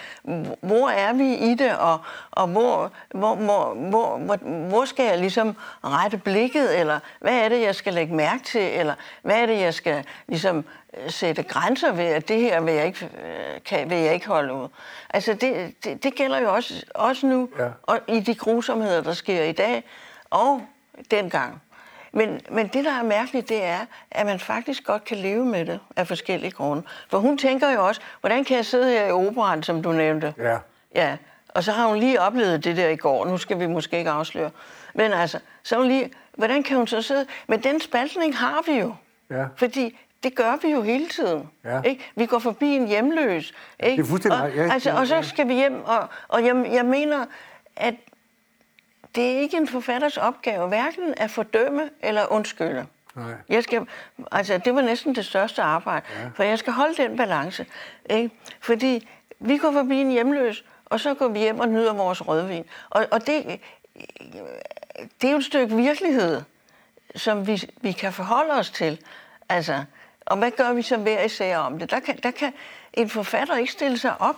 hvor 0.60 0.88
er 0.88 1.12
vi 1.12 1.34
i 1.34 1.54
det, 1.54 1.76
og, 1.76 1.98
og 2.30 2.46
hvor, 2.48 2.90
hvor, 3.14 3.34
hvor, 3.34 3.74
hvor, 3.74 4.18
hvor, 4.18 4.36
hvor 4.68 4.84
skal 4.84 5.04
jeg 5.04 5.18
ligesom 5.18 5.56
rette 5.84 6.18
blikket, 6.18 6.78
eller 6.80 6.98
hvad 7.20 7.32
er 7.44 7.48
det, 7.48 7.60
jeg 7.62 7.74
skal 7.74 7.94
lægge 7.94 8.14
mærke 8.14 8.44
til, 8.44 8.60
eller 8.78 8.94
hvad 9.22 9.36
er 9.42 9.46
det, 9.46 9.60
jeg 9.60 9.74
skal 9.74 10.04
ligesom 10.28 10.64
øh, 11.04 11.10
sætte 11.10 11.42
grænser 11.42 11.92
ved, 11.92 12.04
at 12.04 12.28
det 12.28 12.40
her 12.40 12.60
vil 12.60 12.74
jeg 12.74 12.86
ikke, 12.86 13.04
øh, 13.24 13.60
kan, 13.64 13.90
vil 13.90 13.98
jeg 13.98 14.14
ikke 14.14 14.26
holde 14.28 14.54
ud. 14.54 14.68
Altså 15.10 15.34
det, 15.34 15.74
det, 15.84 16.02
det 16.02 16.14
gælder 16.14 16.38
jo 16.38 16.54
også, 16.54 16.84
også 16.94 17.26
nu, 17.26 17.48
Ja. 17.58 17.68
og 17.82 17.98
i 18.08 18.20
de 18.20 18.34
grusomheder, 18.34 19.02
der 19.02 19.12
sker 19.12 19.42
i 19.42 19.52
dag, 19.52 19.84
og 20.30 20.62
dengang. 21.10 21.62
Men, 22.16 22.40
men 22.50 22.68
det, 22.68 22.84
der 22.84 22.92
er 22.92 23.02
mærkeligt, 23.02 23.48
det 23.48 23.64
er, 23.64 23.78
at 24.10 24.26
man 24.26 24.40
faktisk 24.40 24.84
godt 24.84 25.04
kan 25.04 25.16
leve 25.16 25.44
med 25.44 25.66
det 25.66 25.80
af 25.96 26.06
forskellige 26.06 26.50
grunde. 26.50 26.82
For 27.10 27.18
hun 27.18 27.38
tænker 27.38 27.70
jo 27.70 27.86
også, 27.86 28.00
hvordan 28.20 28.44
kan 28.44 28.56
jeg 28.56 28.66
sidde 28.66 28.90
her 28.90 29.06
i 29.06 29.10
operan, 29.10 29.62
som 29.62 29.82
du 29.82 29.92
nævnte? 29.92 30.34
Ja. 30.38 30.58
Ja, 30.94 31.16
og 31.48 31.64
så 31.64 31.72
har 31.72 31.88
hun 31.88 31.98
lige 31.98 32.20
oplevet 32.20 32.64
det 32.64 32.76
der 32.76 32.88
i 32.88 32.96
går. 32.96 33.24
Nu 33.26 33.38
skal 33.38 33.60
vi 33.60 33.66
måske 33.66 33.98
ikke 33.98 34.10
afsløre. 34.10 34.50
Men 34.94 35.12
altså, 35.12 35.38
så 35.62 35.76
hun 35.76 35.86
lige, 35.88 36.10
hvordan 36.36 36.62
kan 36.62 36.76
hun 36.76 36.86
så 36.86 37.02
sidde? 37.02 37.26
Men 37.46 37.62
den 37.62 37.80
spaltning 37.80 38.36
har 38.36 38.62
vi 38.66 38.78
jo. 38.78 38.94
Ja. 39.30 39.44
Fordi 39.56 39.98
det 40.22 40.34
gør 40.34 40.58
vi 40.62 40.72
jo 40.72 40.82
hele 40.82 41.08
tiden. 41.08 41.50
Ja. 41.64 41.82
Ikke? 41.82 42.10
Vi 42.16 42.26
går 42.26 42.38
forbi 42.38 42.66
en 42.66 42.88
hjemløs. 42.88 43.54
Ikke? 43.80 43.96
det 43.96 44.02
er 44.02 44.10
fuldstændig 44.10 44.42
og. 44.42 44.54
Ja, 44.54 44.72
altså, 44.72 44.90
og 44.90 45.06
så 45.06 45.22
skal 45.22 45.48
vi 45.48 45.54
hjem, 45.54 45.84
og, 45.84 46.08
og 46.28 46.44
jeg, 46.44 46.66
jeg 46.72 46.84
mener, 46.84 47.24
at 47.76 47.94
det 49.16 49.32
er 49.32 49.40
ikke 49.40 49.56
en 49.56 49.68
forfatters 49.68 50.16
opgave, 50.16 50.68
hverken 50.68 51.14
at 51.16 51.30
fordømme 51.30 51.90
eller 52.02 52.32
undskylde. 52.32 52.86
Nej. 53.14 53.34
Jeg 53.48 53.62
skal, 53.62 53.86
altså, 54.32 54.58
det 54.58 54.74
var 54.74 54.80
næsten 54.82 55.14
det 55.14 55.24
største 55.24 55.62
arbejde, 55.62 56.06
ja. 56.22 56.28
for 56.34 56.42
jeg 56.42 56.58
skal 56.58 56.72
holde 56.72 57.02
den 57.02 57.16
balance. 57.16 57.66
Ikke? 58.10 58.30
Fordi 58.60 59.08
vi 59.40 59.58
går 59.58 59.72
forbi 59.72 59.96
en 59.96 60.10
hjemløs, 60.10 60.64
og 60.84 61.00
så 61.00 61.14
går 61.14 61.28
vi 61.28 61.38
hjem 61.38 61.60
og 61.60 61.68
nyder 61.68 61.92
vores 61.92 62.28
rødvin. 62.28 62.64
Og, 62.90 63.06
og 63.10 63.26
det, 63.26 63.60
det 65.20 65.28
er 65.28 65.30
jo 65.30 65.36
et 65.36 65.44
stykke 65.44 65.76
virkelighed, 65.76 66.42
som 67.16 67.46
vi, 67.46 67.70
vi 67.80 67.92
kan 67.92 68.12
forholde 68.12 68.52
os 68.52 68.70
til. 68.70 69.00
Altså, 69.48 69.84
og 70.26 70.36
hvad 70.36 70.50
gør 70.50 70.72
vi 70.72 70.82
så 70.82 70.96
hver 70.96 71.22
især 71.22 71.58
om 71.58 71.78
det? 71.78 71.90
Der 71.90 72.00
kan, 72.00 72.16
der 72.22 72.30
kan 72.30 72.52
en 72.92 73.10
forfatter 73.10 73.56
ikke 73.56 73.72
stille 73.72 73.98
sig 73.98 74.20
op. 74.20 74.36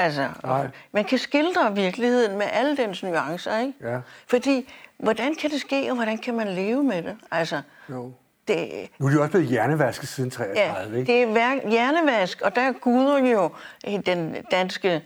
Altså, 0.00 0.28
Nej. 0.44 0.66
man 0.92 1.04
kan 1.04 1.18
skildre 1.18 1.74
virkeligheden 1.74 2.38
med 2.38 2.46
alle 2.52 2.76
dens 2.76 3.02
nuancer, 3.02 3.58
ikke? 3.58 3.72
Ja. 3.82 3.98
Fordi, 4.26 4.72
hvordan 4.98 5.34
kan 5.34 5.50
det 5.50 5.60
ske, 5.60 5.86
og 5.90 5.94
hvordan 5.94 6.18
kan 6.18 6.34
man 6.34 6.48
leve 6.48 6.82
med 6.84 7.02
det? 7.02 7.16
Altså, 7.30 7.62
Jo. 7.90 8.12
det, 8.48 8.88
Nu 8.98 9.06
er 9.06 9.10
de 9.10 9.18
også 9.20 9.30
blevet 9.30 9.46
hjernevasket 9.46 10.08
siden 10.08 10.30
33, 10.30 10.60
Ja, 10.60 10.98
ikke? 10.98 11.12
det 11.12 11.22
er 11.22 11.68
hjernevask, 11.68 12.40
og 12.42 12.56
der 12.56 12.62
er 12.62 12.72
Gudrun 12.72 13.26
jo 13.26 13.50
øh, 13.88 13.94
den 14.06 14.36
danske 14.50 15.02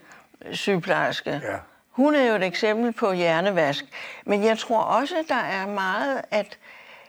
sygeplejerske. 0.53 1.31
Ja. 1.31 1.57
Hun 1.91 2.15
er 2.15 2.25
jo 2.25 2.35
et 2.35 2.45
eksempel 2.45 2.93
på 2.93 3.13
hjernevask. 3.13 3.85
Men 4.27 4.45
jeg 4.45 4.59
tror 4.59 4.81
også, 4.81 5.15
der 5.29 5.35
er 5.35 5.67
meget, 5.67 6.21
at 6.31 6.59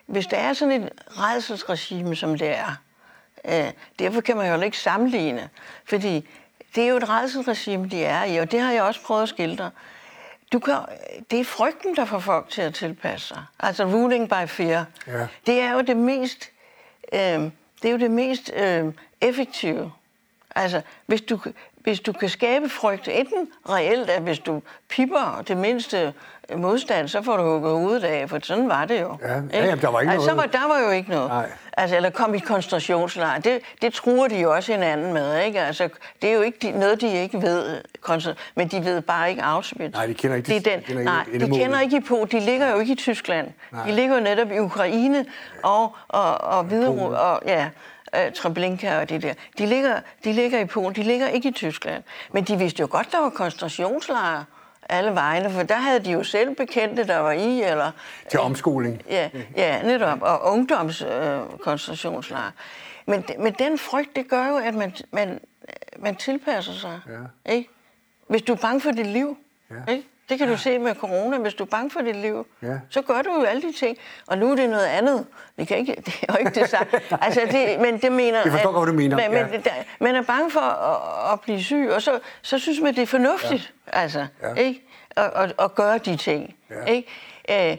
hvis 0.06 0.28
der 0.28 0.38
er 0.38 0.54
sådan 0.54 0.84
et 0.84 0.89
redselsregime, 1.10 2.15
som 2.15 2.38
det 2.38 2.50
er, 2.58 2.76
øh, 3.50 3.71
derfor 4.00 4.21
kan 4.21 4.38
man 4.38 4.56
jo 4.56 4.62
ikke 4.65 4.78
sammenligne, 4.78 5.50
fordi 5.86 6.30
det 6.75 6.83
er 6.83 6.88
jo 6.88 6.97
et 6.97 7.09
redselsregime, 7.09 7.89
de 7.89 8.03
er 8.03 8.23
i, 8.23 8.38
og 8.38 8.51
det 8.51 8.59
har 8.59 8.71
jeg 8.71 8.83
også 8.83 9.01
prøvet 9.01 9.23
at 9.23 9.29
skildre. 9.29 9.71
Du 10.51 10.59
kan, 10.59 10.75
det 11.31 11.39
er 11.39 11.43
frygten, 11.43 11.95
der 11.95 12.05
får 12.05 12.19
folk 12.19 12.49
til 12.49 12.61
at 12.61 12.73
tilpasse 12.73 13.27
sig. 13.27 13.43
Altså 13.59 13.85
ruling 13.85 14.29
by 14.29 14.47
fear. 14.47 14.85
Ja. 15.07 15.27
Det 15.45 15.59
er 15.59 15.73
jo 15.73 15.81
det 15.81 15.97
mest, 15.97 16.51
øh, 17.13 17.19
det 17.81 17.85
er 17.85 17.91
jo 17.91 17.97
det 17.97 18.11
mest 18.11 18.51
øh, 18.55 18.93
effektive. 19.21 19.91
Altså, 20.55 20.81
hvis 21.05 21.21
du, 21.21 21.39
hvis 21.86 22.00
du 22.00 22.13
kan 22.13 22.30
skabe 22.30 22.69
frygt, 22.69 23.08
enten 23.08 23.48
reelt, 23.69 24.10
at 24.10 24.21
hvis 24.21 24.39
du 24.39 24.62
pipper 24.89 25.43
det 25.48 25.58
mindste 25.58 26.13
modstand, 26.58 27.08
så 27.08 27.21
får 27.21 27.38
du 27.38 27.43
hugget 27.43 27.71
hovedet 27.71 28.04
af, 28.04 28.30
for 28.30 28.39
sådan 28.43 28.69
var 28.69 28.86
det 28.86 29.02
jo. 29.02 29.17
Ja, 29.21 29.34
ja, 29.54 29.65
jamen, 29.65 29.82
der 29.82 29.88
var 29.91 30.00
ikke 30.02 30.13
altså, 30.13 30.28
noget- 30.34 30.52
Så 30.52 30.60
var, 30.60 30.62
der 30.67 30.74
var 30.74 30.80
jo 30.86 30.91
ikke 30.91 31.10
noget. 31.10 31.28
Nej. 31.30 31.50
Altså, 31.78 31.95
eller 31.95 32.10
kom 32.10 32.36
i 32.36 32.39
koncentrationslejr. 32.39 33.39
Det, 33.39 33.60
det 33.82 33.93
truer 33.93 34.28
de 34.28 34.39
jo 34.39 34.54
også 34.56 34.71
hinanden 34.71 35.13
med, 35.13 35.41
ikke? 35.41 35.62
Altså, 35.62 35.89
det 36.21 36.30
er 36.30 36.34
jo 36.34 36.41
ikke 36.41 36.58
de, 36.62 36.80
noget, 36.80 37.02
de 37.02 37.13
ikke 37.13 37.41
ved, 37.41 37.82
men 38.56 38.67
de 38.67 38.86
ved 38.86 39.02
bare 39.02 39.30
ikke 39.30 39.43
Auschwitz. 39.43 39.93
Nej, 39.93 40.06
de 40.06 40.13
kender 40.13 40.36
ikke- 40.38 40.48
det 40.48 40.67
er 40.67 40.71
den, 40.71 40.80
de 40.80 40.86
kender 40.86 41.00
ikke 41.02 41.12
Nej, 41.12 41.48
de 41.48 41.60
kender 41.63 41.80
ikke 41.80 42.02
på. 42.02 42.28
De 42.32 42.39
ligger 42.39 42.71
jo 42.71 42.80
ikke 42.80 42.93
i 42.93 42.95
Tyskland. 42.95 43.48
Nej. 43.71 43.86
De 43.88 43.91
ligger 43.91 44.15
jo 44.15 44.21
netop 44.24 44.52
i 44.52 44.60
Ukraine 44.60 45.26
og, 45.63 45.95
og, 46.08 46.41
og 46.41 46.63
Hviderus, 46.63 47.15
og 47.15 47.41
ja, 47.45 47.67
øh, 48.25 48.32
Treblinka 48.34 48.99
og 48.99 49.10
det 49.10 49.21
der. 49.21 49.34
De 49.58 49.65
ligger, 49.65 49.99
de 50.23 50.34
ligger 50.34 50.60
i 50.60 50.65
Polen, 50.65 50.95
de 50.95 51.04
ligger 51.04 51.28
ikke 51.28 51.49
i 51.49 51.51
Tyskland. 51.51 52.04
Men 52.32 52.43
de 52.43 52.58
vidste 52.58 52.82
jo 52.82 52.88
godt, 52.91 53.12
der 53.12 53.19
var 53.19 53.30
koncentrationslejre 53.30 54.45
alle 54.89 55.12
vegne, 55.15 55.49
for 55.49 55.63
der 55.63 55.75
havde 55.75 55.99
de 55.99 56.12
jo 56.12 56.23
selv 56.23 56.56
bekendte, 56.56 57.08
der 57.08 57.17
var 57.17 57.32
i, 57.32 57.62
eller... 57.63 57.91
Til 58.30 58.39
omskoling. 58.39 59.01
Ja, 59.10 59.30
ja 59.56 59.82
netop, 59.82 60.21
og 60.21 60.51
ungdomskoncentrationslejre. 60.51 62.47
Øh, 62.47 62.51
men, 63.06 63.25
men 63.39 63.54
den 63.60 63.78
frygt, 63.78 64.15
det 64.15 64.30
gør 64.30 64.47
jo, 64.47 64.58
at 64.58 64.73
man, 64.73 64.93
man, 65.12 65.39
man 65.99 66.15
tilpasser 66.15 66.73
sig. 66.73 66.99
Ja. 67.08 67.54
Ikke? 67.54 67.69
Hvis 68.28 68.41
du 68.41 68.54
er 68.54 68.58
bange 68.58 68.82
for 68.82 68.91
dit 68.91 69.08
liv, 69.08 69.38
Ja. 69.71 69.91
ikke? 69.91 70.08
Det 70.29 70.38
kan 70.38 70.47
du 70.47 70.57
se 70.57 70.79
med 70.79 70.95
corona, 70.95 71.38
hvis 71.38 71.53
du 71.53 71.63
er 71.63 71.67
bange 71.67 71.91
for 71.91 72.01
dit 72.01 72.15
liv, 72.15 72.47
Ja. 72.61 72.67
så 72.89 73.01
gør 73.01 73.21
du 73.21 73.33
jo 73.39 73.43
alle 73.43 73.61
de 73.61 73.73
ting. 73.73 73.97
Og 74.27 74.38
nu 74.38 74.51
er 74.51 74.55
det 74.55 74.69
noget 74.69 74.85
andet. 74.85 75.25
Vi 75.57 75.65
kan 75.65 75.77
ikke, 75.77 75.95
det 76.05 76.13
er 76.29 76.33
jo 76.33 76.38
ikke 76.39 76.59
det 76.59 76.69
samme. 76.69 76.88
altså, 77.21 77.41
det, 77.51 77.79
men 77.79 78.01
det 78.01 78.11
mener... 78.11 78.41
Jeg 78.43 78.51
forstår 78.51 78.71
godt, 78.71 78.85
hvad 78.85 78.93
du 78.93 78.97
mener. 78.97 79.15
Men, 79.17 79.31
men 79.31 79.53
Ja. 79.53 79.57
der, 79.57 79.71
man 79.99 80.15
er 80.15 80.21
bange 80.21 80.51
for 80.51 80.59
at, 80.59 81.33
at 81.33 81.41
blive 81.41 81.63
syg, 81.63 81.89
og 81.91 82.01
så, 82.01 82.19
så 82.41 82.59
synes 82.59 82.79
man, 82.81 82.95
det 82.95 83.01
er 83.01 83.05
fornuftigt. 83.07 83.73
Ja. 83.93 83.99
Altså, 84.01 84.27
Ja. 84.41 84.53
ikke? 84.53 84.81
At, 85.17 85.31
at, 85.35 85.53
at 85.59 85.75
gøre 85.75 85.97
de 85.97 86.15
ting. 86.17 86.55
Ja. 86.69 86.83
Ikke? 86.85 87.07
Øh, 87.49 87.77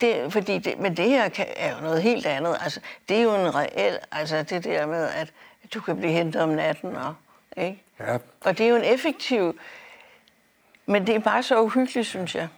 det, 0.00 0.32
fordi 0.32 0.58
det, 0.58 0.78
men 0.78 0.96
det 0.96 1.04
her 1.10 1.28
kan, 1.28 1.46
er 1.56 1.74
jo 1.76 1.80
noget 1.82 2.02
helt 2.02 2.26
andet. 2.26 2.56
Altså, 2.62 2.80
det 3.08 3.16
er 3.18 3.22
jo 3.22 3.34
en 3.34 3.54
reel, 3.54 3.98
altså 4.12 4.42
det 4.42 4.64
der 4.64 4.86
med, 4.86 5.08
at 5.08 5.32
du 5.74 5.80
kan 5.80 5.96
blive 5.96 6.12
hentet 6.12 6.42
om 6.42 6.48
natten, 6.48 6.96
og, 6.96 7.14
ikke? 7.56 7.82
Ja. 8.00 8.16
Og 8.44 8.58
det 8.58 8.66
er 8.66 8.70
jo 8.70 8.76
en 8.76 8.84
effektiv, 8.84 9.58
men 10.86 11.06
det 11.06 11.14
er 11.14 11.18
bare 11.18 11.42
så 11.42 11.60
uhyggeligt, 11.62 12.06
synes 12.08 12.34
jeg. 12.34 12.48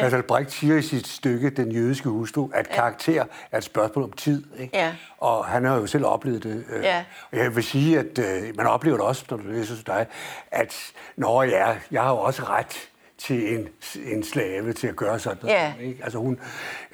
Bertolt 0.00 0.26
Brecht 0.26 0.52
siger 0.52 0.76
i 0.76 0.82
sit 0.82 1.06
stykke, 1.06 1.50
Den 1.50 1.72
jødiske 1.72 2.08
hustru, 2.08 2.48
at 2.54 2.68
karakter 2.68 3.24
er 3.52 3.58
et 3.58 3.64
spørgsmål 3.64 4.04
om 4.04 4.12
tid. 4.12 4.44
Ikke? 4.58 4.76
Ja. 4.76 4.92
Og 5.18 5.44
han 5.44 5.64
har 5.64 5.76
jo 5.76 5.86
selv 5.86 6.04
oplevet 6.06 6.42
det. 6.42 6.64
øh, 6.72 6.82
Ja. 6.84 7.04
Og 7.32 7.38
jeg 7.38 7.56
vil 7.56 7.64
sige, 7.64 7.98
at 7.98 8.18
øh, 8.18 8.56
man 8.56 8.66
oplever 8.66 8.96
det 8.96 9.06
også, 9.06 9.24
når 9.30 9.36
du 9.36 9.42
læser 9.48 9.74
dig, 9.86 10.06
at 10.50 10.76
når 11.16 11.42
ja, 11.42 11.76
jeg 11.90 12.02
har 12.02 12.10
jo 12.10 12.18
også 12.18 12.42
ret 12.42 12.88
til 13.26 13.54
en, 13.58 13.68
en 14.12 14.22
slave 14.24 14.72
til 14.72 14.86
at 14.86 14.96
gøre 14.96 15.18
sådan. 15.18 15.48
Ja. 15.48 15.72
Ikke? 15.80 16.00
Altså, 16.04 16.18
hun, 16.18 16.38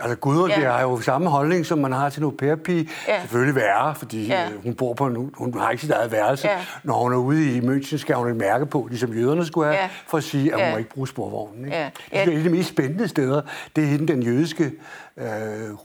altså 0.01 0.17
Gudrun 0.17 0.51
Ja. 0.51 0.61
ja. 0.61 0.71
har 0.73 0.83
jo 0.83 1.01
samme 1.01 1.31
holdning, 1.31 1.67
som 1.67 1.79
man 1.79 1.93
har 1.93 2.11
til 2.11 2.21
en 2.21 2.25
au 2.25 2.31
pair-pige. 2.39 2.89
Ja. 3.09 3.21
Selvfølgelig 3.21 3.55
værre, 3.55 3.95
fordi 3.95 4.27
Ja. 4.27 4.45
øh, 4.51 4.63
hun 4.65 4.75
bor 4.75 4.95
på 4.95 5.07
en, 5.07 5.31
hun 5.35 5.59
har 5.59 5.71
ikke 5.71 5.81
sit 5.81 5.91
eget 5.91 6.13
værelse. 6.13 6.49
Ja. 6.49 6.57
Når 6.83 7.03
hun 7.03 7.13
er 7.13 7.17
ude 7.17 7.57
i 7.57 7.61
München, 7.61 7.97
skal 7.97 8.17
hun 8.17 8.29
et 8.31 8.37
mærke 8.37 8.67
på, 8.67 8.87
ligesom 8.91 9.13
jøderne 9.13 9.47
skulle 9.47 9.67
have, 9.67 9.79
Ja. 9.83 9.89
for 10.07 10.19
at 10.19 10.25
sige, 10.25 10.49
at 10.53 10.59
hun 10.59 10.65
Ja. 10.67 10.71
må 10.73 10.77
ikke 10.79 10.91
bruge 10.91 11.09
sporvognen. 11.09 11.65
Ikke? 11.65 11.77
Ja. 11.77 11.91
Det 12.11 12.19
er 12.19 12.23
et 12.23 12.37
af 12.37 12.43
de 12.45 12.51
mest 12.51 12.69
spændende 12.69 13.09
steder. 13.09 13.43
Det 13.77 13.85
er 13.85 13.89
hende, 13.89 14.13
den 14.13 14.23
jødiske, 14.23 14.73
øh, 15.17 15.25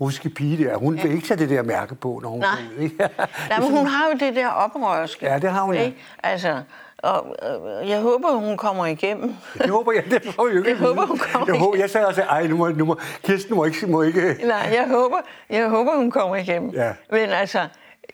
russiske 0.01 0.29
pige 0.29 0.63
der. 0.65 0.77
Hun 0.77 0.95
ja. 0.95 1.01
vil 1.01 1.11
ikke 1.11 1.27
tage 1.27 1.37
det 1.39 1.49
der 1.49 1.63
mærke 1.63 1.95
på, 1.95 2.19
når 2.23 2.29
hun 2.29 2.39
Nej. 2.39 2.49
ud. 2.77 2.83
Ikke? 2.83 2.95
Nej, 3.49 3.59
men 3.59 3.71
hun 3.77 3.87
har 3.87 4.05
jo 4.13 4.17
det 4.27 4.35
der 4.35 4.47
oprørske. 4.47 5.25
Ja, 5.25 5.39
det 5.39 5.49
har 5.51 5.61
hun, 5.61 5.73
ja. 5.75 5.81
Ikke? 5.85 5.97
Altså, 6.23 6.61
og 7.03 7.35
øh, 7.81 7.89
jeg 7.89 8.01
håber, 8.01 8.31
hun 8.31 8.57
kommer 8.57 8.85
igennem. 8.85 9.35
Det 9.57 9.69
håber 9.69 9.91
jeg, 9.91 10.03
det 10.11 10.33
får 10.33 10.45
vi 10.47 10.51
jo 10.51 10.57
ikke. 10.57 10.69
Jeg 10.77 10.77
håber, 10.77 11.05
hun 11.05 11.17
kommer 11.17 11.47
jeg, 11.47 11.59
håber, 11.59 11.77
jeg 11.77 11.89
sagde 11.89 12.07
også, 12.07 12.21
ej, 12.21 12.47
nu 12.47 12.57
må, 12.57 12.69
nu 12.69 12.85
må, 12.85 12.99
Kirsten 13.23 13.55
må 13.55 13.63
ikke... 13.65 13.87
Må 13.87 14.01
ikke 14.01 14.35
Nej, 14.43 14.69
jeg 14.73 14.87
håber, 14.87 15.17
jeg 15.49 15.69
håber, 15.69 15.95
hun 15.95 16.11
kommer 16.11 16.35
igennem. 16.35 16.69
Ja. 16.69 16.93
Men 17.11 17.29
altså, 17.29 17.59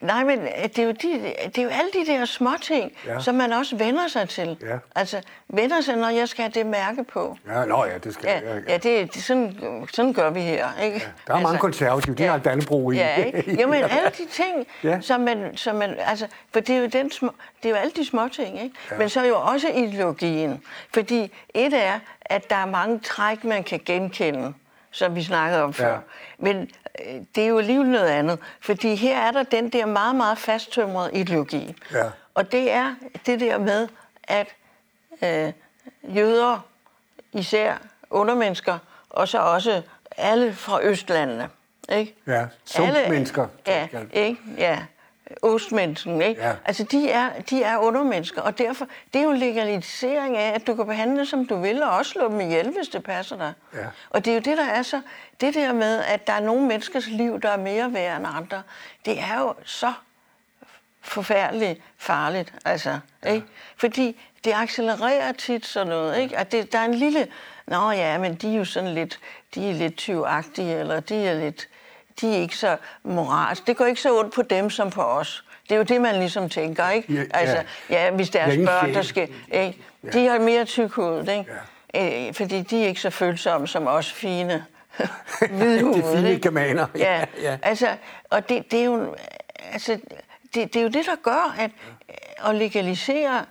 nej, 0.02 0.24
men 0.24 0.40
det 0.64 0.80
er 0.80 0.84
jo, 0.84 0.92
de, 0.92 1.34
det 1.46 1.58
er 1.58 1.64
jo 1.64 1.70
alle 1.70 1.90
de 1.94 2.06
der 2.12 2.26
små 2.26 2.50
ting, 2.62 2.92
Ja. 3.06 3.14
ja. 3.14 3.20
som 3.20 3.36
man 3.36 3.54
også 3.54 3.76
vender 3.76 4.08
sig 4.08 4.30
til. 4.30 4.58
Ja. 4.62 4.78
Altså, 4.96 5.22
vender 5.48 5.82
sig, 5.82 5.96
når 5.96 6.10
jeg 6.10 6.30
skal 6.30 6.42
have 6.44 6.52
det 6.52 6.66
mærke 6.66 7.04
på. 7.04 7.38
ja, 7.48 7.66
nå 7.66 7.86
ja, 7.86 7.98
det 7.98 8.14
skal 8.14 8.26
Ja, 8.46 8.54
jeg. 8.54 8.64
ja 8.68 8.78
det, 8.78 9.14
det, 9.14 9.24
sådan, 9.24 9.56
sådan 9.94 10.14
gør 10.14 10.30
vi 10.30 10.42
her. 10.42 10.68
Ikke? 10.84 10.94
Altså, 10.96 11.08
Der 11.28 11.36
er 11.36 11.40
mange 11.42 11.60
konservative, 11.60 12.16
de 12.16 12.24
har 12.24 12.36
et 12.36 12.46
Dannebro 12.46 12.92
i. 12.92 12.96
Ja, 12.96 13.16
ikke? 13.24 13.58
Jo, 13.62 13.68
men 13.68 13.84
alle 13.84 14.10
de 14.18 14.26
ting, 14.32 14.68
Ja. 14.84 14.90
ja. 14.90 15.02
som, 15.02 15.22
man, 15.22 15.58
som 15.58 15.76
man... 15.76 15.96
Altså, 16.00 16.28
for 16.54 16.60
det 16.60 16.76
er 16.76 16.80
jo, 16.80 16.86
den 16.88 17.12
små, 17.12 17.30
det 17.64 17.70
er 17.70 17.74
jo 17.74 17.76
alle 17.82 17.92
de 17.96 18.06
små 18.06 18.28
ting, 18.28 18.64
ikke? 18.64 18.76
Ja. 18.92 18.98
Men 18.98 19.10
så 19.10 19.20
er 19.20 19.26
jo 19.28 19.40
også 19.40 19.68
ideologien. 19.76 20.62
Fordi 20.94 21.32
et 21.54 21.74
er, 21.74 22.00
at 22.22 22.50
der 22.50 22.56
er 22.56 22.66
mange 22.66 23.00
træk, 23.00 23.44
man 23.44 23.64
kan 23.64 23.80
genkende, 23.86 24.54
som 24.92 25.16
vi 25.16 25.24
snakkede 25.24 25.64
om 25.64 25.74
før. 25.74 25.92
Ja. 25.94 25.98
Men 26.38 26.58
øh, 26.58 26.68
det 27.36 27.44
er 27.44 27.48
jo 27.48 27.58
alligevel 27.60 27.88
noget 27.88 28.08
andet. 28.08 28.40
Fordi 28.62 28.96
her 28.96 29.18
er 29.18 29.32
der 29.32 29.44
den 29.44 29.70
der 29.70 29.86
meget, 29.86 30.16
meget 30.16 30.38
fasttømrede 30.38 31.10
ideologi. 31.14 31.76
Ja. 31.94 32.10
Og 32.34 32.52
det 32.52 32.72
er 32.72 32.96
det 33.26 33.40
der 33.40 33.58
med, 33.58 33.88
at 34.24 34.48
øh, 35.24 35.54
jøder, 36.16 36.66
især 37.34 37.78
undermennesker, 38.10 38.78
og 39.10 39.28
så 39.28 39.40
også 39.40 39.82
alle 40.18 40.54
fra 40.54 40.84
Østlandene, 40.84 41.50
ikke? 41.90 42.16
Ja, 42.28 42.46
sumpmennesker, 42.66 43.48
Ja, 43.68 43.88
ikke? 44.14 44.40
Ja, 44.58 44.80
ostmennesken, 45.42 46.22
ikke? 46.22 46.42
Ja. 46.42 46.54
Altså, 46.66 46.84
de 46.84 47.10
er, 47.10 47.30
de 47.50 47.64
er 47.64 47.78
undermennesker, 47.78 48.42
og 48.42 48.58
derfor, 48.58 48.88
det 49.14 49.20
er 49.20 49.24
jo 49.24 49.32
en 49.32 49.38
legalisering 49.38 50.38
af, 50.38 50.56
at 50.56 50.68
du 50.68 50.76
kan 50.76 50.86
behandle 50.86 51.26
som 51.26 51.46
du 51.46 51.62
vil, 51.62 51.84
og 51.84 51.90
også 51.90 52.12
slå 52.12 52.30
dem 52.30 52.40
ihjel, 52.40 52.70
hvis 52.70 52.88
det 52.88 53.04
passer 53.04 53.38
dig. 53.38 53.54
Ja. 53.74 53.86
Og 54.10 54.26
det 54.26 54.32
er 54.32 54.36
jo 54.36 54.42
det, 54.42 54.58
der 54.58 54.66
er 54.66 54.82
så, 54.82 55.02
det 55.42 55.54
der 55.54 55.74
med, 55.74 56.00
at 56.00 56.28
der 56.28 56.34
er 56.34 56.40
nogle 56.40 56.68
menneskers 56.68 57.08
liv, 57.08 57.42
der 57.42 57.50
er 57.50 57.58
mere 57.58 57.94
værd 57.94 58.18
end 58.18 58.28
andre, 58.36 58.62
det 59.06 59.20
er 59.20 59.40
jo 59.40 59.54
så 59.66 59.94
forfærdeligt 61.02 61.82
farligt, 61.98 62.54
altså, 62.66 63.00
ja. 63.26 63.34
ikke? 63.34 63.48
Fordi 63.78 64.20
det 64.44 64.54
accelererer 64.54 65.32
tit 65.32 65.66
sådan 65.66 65.88
noget, 65.88 66.18
ikke? 66.18 66.38
At 66.38 66.52
det, 66.52 66.72
der 66.72 66.80
er 66.80 66.86
en 66.86 66.94
lille, 66.94 67.28
nå 67.68 67.92
ja, 67.92 68.18
men 68.18 68.36
de 68.36 68.54
er 68.54 68.58
jo 68.58 68.66
sådan 68.66 68.94
lidt, 68.94 69.20
de 69.56 69.70
er 69.70 69.74
lidt 69.74 69.98
tyvagtige, 69.98 70.80
eller 70.80 71.00
de 71.00 71.16
er 71.16 71.34
lidt, 71.34 71.68
de 72.22 72.36
er 72.36 72.42
ikke 72.42 72.58
så 72.58 72.78
moralsk. 73.04 73.68
Det 73.68 73.78
går 73.78 73.86
ikke 73.86 74.02
så 74.02 74.20
ondt 74.20 74.34
på 74.34 74.42
dem 74.42 74.70
som 74.70 74.90
på 74.90 75.02
os. 75.02 75.44
Det 75.64 75.72
er 75.72 75.78
jo 75.78 75.84
det, 75.84 76.02
man 76.02 76.16
ligesom 76.16 76.50
tænker, 76.50 76.90
ikke? 76.90 77.14
Ja, 77.14 77.24
altså, 77.34 77.64
ja, 77.90 78.12
hvis 78.12 78.30
deres 78.30 78.54
ingen 78.54 78.68
børn, 78.68 78.94
der 78.94 79.02
skal... 79.02 79.30
Ikke? 79.52 79.78
De 80.14 80.28
har 80.28 80.40
mere 80.40 80.66
tyk 80.66 80.92
hud, 80.92 81.20
ikke? 81.20 81.46
Ja. 81.94 82.28
Øh, 82.28 82.34
fordi 82.34 82.62
de 82.62 82.84
er 82.84 82.88
ikke 82.88 83.02
så 83.02 83.10
følsomme 83.10 83.68
som 83.68 83.88
os 83.88 84.12
fine 84.12 84.66
hvidhudede, 85.58 86.12
De 86.12 86.16
fine 86.18 86.30
ikke? 86.30 86.42
germaner. 86.42 86.88
Ja, 86.96 87.18
Ja, 87.20 87.26
ja. 87.42 87.58
altså, 87.62 87.88
og 88.30 88.50
det, 88.50 88.72
det 88.72 88.80
er 88.80 88.86
jo... 88.86 89.16
Altså, 89.72 90.00
det, 90.56 90.74
det 90.74 90.76
er 90.76 90.84
jo 90.84 90.90
det, 90.90 91.06
der 91.06 91.16
gør, 91.24 91.56
at 91.60 91.72
at 92.46 92.56
legalisere 92.56 93.46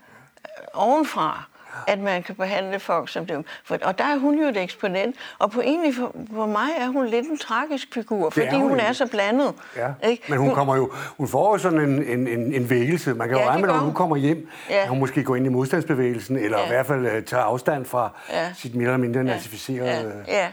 ovenfra, 0.74 1.44
at 1.86 1.98
man 1.98 2.22
kan 2.22 2.34
behandle 2.34 2.80
folk 2.80 3.08
som 3.08 3.26
dem. 3.26 3.44
For, 3.64 3.78
og 3.82 3.98
der 3.98 4.04
er 4.04 4.16
hun 4.16 4.38
jo 4.40 4.46
et 4.48 4.56
eksponent, 4.56 5.16
og 5.38 5.50
på 5.50 5.60
egentlig 5.60 5.94
for, 5.94 6.14
for 6.34 6.46
mig 6.46 6.68
er 6.78 6.86
hun 6.86 7.06
lidt 7.06 7.26
en 7.26 7.38
tragisk 7.38 7.94
figur, 7.94 8.30
fordi 8.30 8.46
hun 8.50 8.60
hun, 8.60 8.70
hun 8.70 8.80
er 8.80 8.92
så 8.92 9.06
blandet. 9.06 9.54
Ja. 9.76 10.08
Ikke? 10.08 10.22
Men 10.28 10.38
hun, 10.38 10.54
kommer 10.54 10.76
jo, 10.76 10.92
hun 11.16 11.28
får 11.28 11.52
jo 11.54 11.58
sådan 11.58 11.80
en, 11.80 12.02
en, 12.04 12.28
en, 12.28 12.54
en 12.54 12.70
vægelse. 12.70 13.14
Man 13.14 13.28
kan 13.28 13.36
jo 13.36 13.42
Ja, 13.42 13.48
regne 13.48 13.58
det 13.58 13.66
med, 13.66 13.68
når 13.74 13.78
hun 13.78 13.84
hun. 13.88 13.94
kommer 13.94 14.16
hjem, 14.16 14.48
Ja. 14.70 14.82
at 14.82 14.88
hun 14.88 14.98
måske 14.98 15.24
går 15.24 15.36
ind 15.36 15.46
i 15.46 15.48
modstandsbevægelsen, 15.48 16.36
eller 16.36 16.58
Ja. 16.58 16.64
i 16.64 16.68
hvert 16.68 16.86
fald 16.86 17.06
uh, 17.18 17.24
tager 17.24 17.42
afstand 17.44 17.84
fra 17.84 18.10
Ja. 18.30 18.52
sit 18.54 18.74
mere 18.74 18.86
eller 18.86 18.96
mindre 18.98 19.24
nazificerede... 19.24 20.24
Ja, 20.28 20.48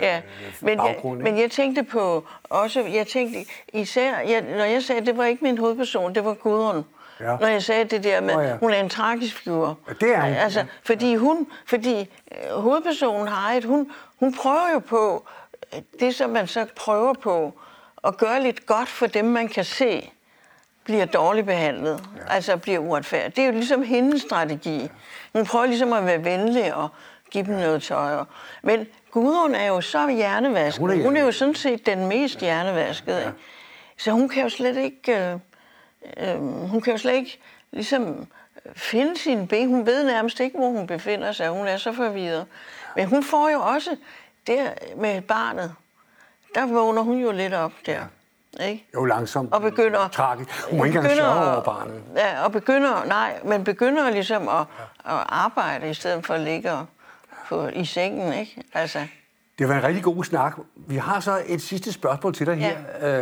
ja. 0.00 0.20
Men 0.60 0.68
jeg, 0.70 0.78
baggrund, 0.78 1.20
ikke? 1.20 1.30
men 1.32 1.40
jeg 1.42 1.50
tænkte 1.50 1.82
på 1.82 2.24
også, 2.44 2.80
jeg 2.94 3.06
tænkte 3.06 3.38
især, 3.72 4.18
jeg, 4.28 4.44
når 4.56 4.64
jeg 4.64 4.82
sagde, 4.82 5.00
at 5.00 5.06
det 5.06 5.16
var 5.16 5.24
ikke 5.24 5.44
min 5.44 5.58
hovedperson, 5.58 6.14
det 6.14 6.24
var 6.24 6.34
Gudrun. 6.34 6.84
Ja. 7.20 7.36
Når 7.40 7.46
jeg 7.46 7.62
sagde 7.62 7.84
det 7.84 8.04
der 8.04 8.20
med, 8.20 8.34
oh, 8.36 8.44
ja. 8.44 8.48
ja. 8.48 8.56
hun 8.56 8.70
er 8.70 8.80
en 8.80 8.88
tragisk 8.88 9.36
figur. 9.36 9.78
Ja, 9.88 9.92
det 10.06 10.14
er 10.14 10.20
hun. 10.20 10.32
Altså, 10.32 10.60
Ja. 10.60 10.66
fordi 10.84 11.14
hun, 11.16 11.46
fordi 11.66 12.00
øh, 12.00 12.60
hovedpersonen 12.60 13.28
har 13.28 13.52
et, 13.52 13.64
hun, 13.64 13.90
hun 14.20 14.34
prøver 14.34 14.70
jo 14.72 14.78
på, 14.78 15.26
øh, 15.74 15.80
det 16.00 16.14
som 16.14 16.30
man 16.30 16.46
så 16.46 16.66
prøver 16.76 17.12
på, 17.14 17.52
at 18.04 18.16
gøre 18.16 18.42
lidt 18.42 18.66
godt 18.66 18.88
for 18.88 19.06
dem, 19.06 19.24
man 19.24 19.48
kan 19.48 19.64
se, 19.64 20.10
bliver 20.84 21.04
dårligt 21.04 21.46
behandlet, 21.46 22.04
ja. 22.16 22.34
altså 22.34 22.56
bliver 22.56 22.78
uretfærdigt. 22.78 23.36
Det 23.36 23.42
er 23.42 23.46
jo 23.46 23.52
ligesom 23.52 23.82
hendes 23.82 24.22
strategi. 24.22 24.88
Hun 25.32 25.46
prøver 25.46 25.66
ligesom 25.66 25.92
at 25.92 26.06
være 26.06 26.24
venlig 26.24 26.74
og 26.74 26.88
give 27.30 27.44
dem 27.44 27.54
noget 27.54 27.82
tøj. 27.82 28.12
og- 28.14 28.26
Men 28.62 28.86
Gudrun 29.10 29.54
er 29.54 29.66
jo 29.66 29.80
så 29.80 30.08
hjernevasket. 30.08 30.80
Hun 30.80 30.90
er 30.90 30.94
hun, 30.94 31.00
er 31.02 31.04
hun 31.06 31.16
er 31.16 31.20
jo 31.22 31.32
sådan 31.32 31.54
set 31.54 31.86
den 31.86 32.06
mest 32.06 32.38
hjernevaskede. 32.40 33.18
Ja. 33.20 33.30
Så 33.98 34.10
hun 34.10 34.28
kan 34.28 34.42
jo 34.42 34.48
slet 34.48 34.76
ikke... 34.76 35.18
Øh, 35.32 35.38
øh, 36.16 36.36
hun 36.42 36.80
kan 36.80 36.92
jo 36.92 36.98
slet 36.98 37.14
ikke 37.14 37.38
ligesom 37.70 38.26
finde 38.76 39.18
sine 39.18 39.46
ben. 39.46 39.68
Hun 39.68 39.86
ved 39.86 40.04
nærmest 40.04 40.40
ikke, 40.40 40.58
hvor 40.58 40.68
hun 40.68 40.86
befinder 40.86 41.32
sig. 41.32 41.48
Hun 41.48 41.66
er 41.66 41.76
så 41.76 41.92
forvirret. 41.92 42.46
Men 42.96 43.06
hun 43.06 43.24
får 43.24 43.48
jo 43.48 43.60
også 43.60 43.96
der 44.46 44.70
med 44.96 45.20
barnet. 45.22 45.74
Der 46.54 46.66
vågner 46.66 47.02
hun 47.02 47.18
jo 47.18 47.30
lidt 47.30 47.54
op 47.54 47.72
der. 47.86 48.00
Ikke? 48.60 48.86
Jo, 48.94 49.04
langsomt. 49.04 49.52
Og 49.52 49.60
begynder... 49.60 50.08
Tragisk. 50.08 50.70
Hun 50.70 50.78
må 50.78 50.84
ikke 50.84 50.98
engang 50.98 51.16
sørge 51.16 51.52
over 51.52 51.60
barnet. 51.60 52.02
Ja, 52.16 52.44
og 52.44 52.52
begynder... 52.52 53.04
Nej, 53.04 53.40
men 53.44 53.64
begynder 53.64 54.10
ligesom 54.10 54.48
at, 54.48 54.60
at 55.04 55.24
arbejde, 55.28 55.90
i 55.90 55.94
stedet 55.94 56.26
for 56.26 56.34
at 56.34 56.40
ligge 56.40 56.72
på, 57.48 57.66
i 57.66 57.84
sengen, 57.84 58.32
ikke? 58.32 58.62
Altså, 58.72 59.06
Det 59.58 59.68
var 59.68 59.74
en 59.74 59.82
rigtig 59.84 60.02
god 60.02 60.24
snak. 60.24 60.56
Vi 60.76 60.96
har 60.96 61.20
så 61.20 61.42
et 61.46 61.62
sidste 61.62 61.92
spørgsmål 61.92 62.34
til 62.34 62.46
dig 62.46 62.56
her, 62.56 62.76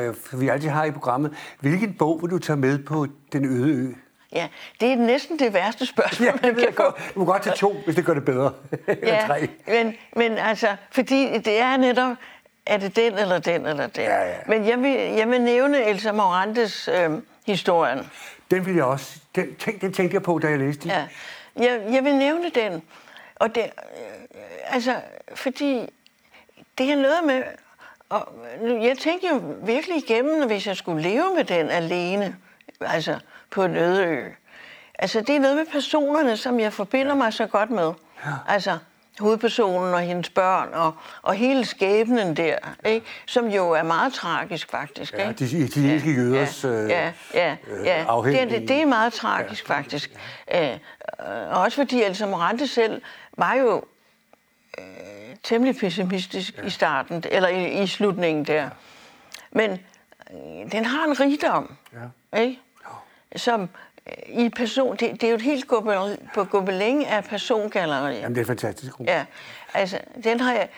øh, 0.09 0.41
vi 0.41 0.49
altid 0.49 0.69
har 0.69 0.85
i 0.85 0.91
programmet. 0.91 1.33
Hvilken 1.61 1.95
bog 1.95 2.19
vil 2.23 2.31
du 2.31 2.39
tage 2.39 2.57
med 2.57 2.79
på 2.79 3.07
den 3.33 3.45
øde 3.45 3.69
ø? 3.69 3.93
ja, 4.33 4.49
det 4.81 4.93
er 4.93 4.97
næsten 4.97 5.39
det 5.39 5.55
værste 5.55 5.87
spørgsmål, 5.87 6.27
Ja, 6.27 6.33
man 6.33 6.55
kan 6.55 6.59
jeg 6.65 6.75
få. 6.77 6.83
godt. 6.83 7.13
Du 7.15 7.19
må 7.21 7.25
godt 7.25 7.43
tage 7.43 7.57
to, 7.57 7.77
hvis 7.85 7.95
det 7.97 8.05
gør 8.05 8.15
det 8.15 8.25
bedre. 8.25 8.53
Eller 8.87 9.15
Ja, 9.15 9.27
tre. 9.27 9.49
men, 9.67 9.95
men 10.17 10.39
altså, 10.39 10.77
fordi 10.91 11.39
det 11.39 11.59
er 11.61 11.77
netop, 11.77 12.17
er 12.67 12.77
det 12.77 12.97
den 12.97 13.19
eller 13.19 13.39
den 13.39 13.67
eller 13.67 13.87
den. 13.87 14.05
Ja, 14.05 14.29
ja. 14.29 14.35
Men 14.49 14.67
jeg 14.69 14.79
vil, 14.83 14.91
jeg 14.93 15.29
vil 15.31 15.41
nævne 15.41 15.85
Elsa 15.85 16.13
Morantes 16.13 16.89
øh, 16.89 17.11
historien. 17.47 17.99
Den 18.51 18.67
vil 18.67 18.75
jeg 18.75 18.85
også... 18.85 19.19
Den, 19.35 19.55
tænk, 19.55 19.81
den 19.81 19.93
tænkte 19.93 20.15
jeg 20.15 20.23
på, 20.23 20.39
da 20.39 20.49
jeg 20.49 20.59
læste 20.59 20.83
den. 20.83 20.91
Ja. 20.91 21.07
Jeg, 21.57 21.81
jeg 21.93 22.05
vil 22.05 22.15
nævne 22.17 22.51
den. 22.55 22.83
Og 23.37 23.55
det, 23.55 23.63
øh, 23.63 23.65
altså, 24.75 24.95
fordi 25.35 25.89
det 26.79 26.91
er 26.93 26.97
noget 26.97 27.25
med... 27.27 27.43
Og 28.09 28.29
jeg 28.63 28.99
tænkte 28.99 29.29
jo 29.29 29.43
virkelig 29.63 29.97
igennem, 29.97 30.47
hvis 30.47 30.67
jeg 30.67 30.77
skulle 30.77 31.03
leve 31.03 31.35
med 31.37 31.45
den 31.45 31.71
alene, 31.71 32.37
altså 32.81 33.19
på 33.51 33.65
en 33.65 33.77
øde 33.77 34.05
ø. 34.07 34.29
Altså, 34.99 35.21
det 35.21 35.37
er 35.37 35.41
noget 35.41 35.57
med 35.57 35.67
personerne, 35.73 36.37
som 36.37 36.61
jeg 36.61 36.73
forbinder 36.73 37.15
mig 37.15 37.33
så 37.33 37.47
godt 37.47 37.71
med. 37.71 37.93
Altså, 38.49 38.79
hovedpersonen 39.21 39.95
og 39.95 40.01
hendes 40.01 40.31
børn 40.31 40.69
og, 40.75 40.93
og 41.23 41.35
hele 41.35 41.65
skæbnen 41.65 42.37
der, 42.37 42.57
ikke? 42.87 43.07
som 43.27 43.47
jo 43.49 43.71
er 43.71 43.83
meget 43.83 44.13
tragisk 44.13 44.71
faktisk. 44.71 45.13
Ja, 45.15 45.29
ikke? 45.29 45.45
de 45.45 45.59
italienske 45.59 46.11
jøders, 46.15 46.65
ja, 46.65 46.69
øh, 46.71 46.91
ja, 46.91 47.13
ja, 47.35 47.57
øh, 47.71 47.87
ja. 47.87 47.99
Det, 47.99 48.07
afhængige- 48.09 48.43
er, 48.57 48.59
det, 48.61 48.69
det 48.69 48.83
er 48.83 48.87
meget 48.87 49.13
tragisk 49.13 49.69
ja. 49.69 49.75
faktisk. 49.75 50.11
Øh, 50.55 50.79
og 51.51 51.61
også 51.61 51.77
fordi 51.77 52.03
Elsa 52.03 52.27
Morante 52.27 52.67
selv 52.67 53.03
var 53.37 53.55
jo 53.55 53.83
øh, 54.79 54.85
temmelig 55.43 55.77
pessimistisk 55.77 56.59
ja. 56.59 56.63
i 56.63 56.71
starten, 56.71 57.25
eller 57.31 57.49
i, 57.49 57.83
i 57.83 57.87
slutningen 57.87 58.45
der. 58.45 58.69
Men 59.51 59.71
øh, 59.71 60.73
den 60.73 60.85
har 60.85 61.05
en 61.05 61.21
rigdom, 61.21 61.77
Ja. 62.33 62.39
ikke? 62.41 62.61
som 63.37 63.69
øh, 64.07 64.45
i 64.45 64.49
person, 64.49 64.97
det, 64.97 65.11
det 65.13 65.25
er 65.25 65.29
jo 65.29 65.35
et 65.35 65.43
helt 65.43 65.67
gobel- 65.69 66.19
på 66.35 66.45
Gobelin 66.45 67.03
af 67.03 67.25
persongalleri. 67.25 68.15
Jamen, 68.17 68.35
det 68.35 68.41
er 68.41 68.47
fantastisk. 68.47 68.93
Ja, 69.05 69.25
altså, 69.75 69.99
den 70.25 70.41
har 70.41 70.53
jeg, 70.53 70.69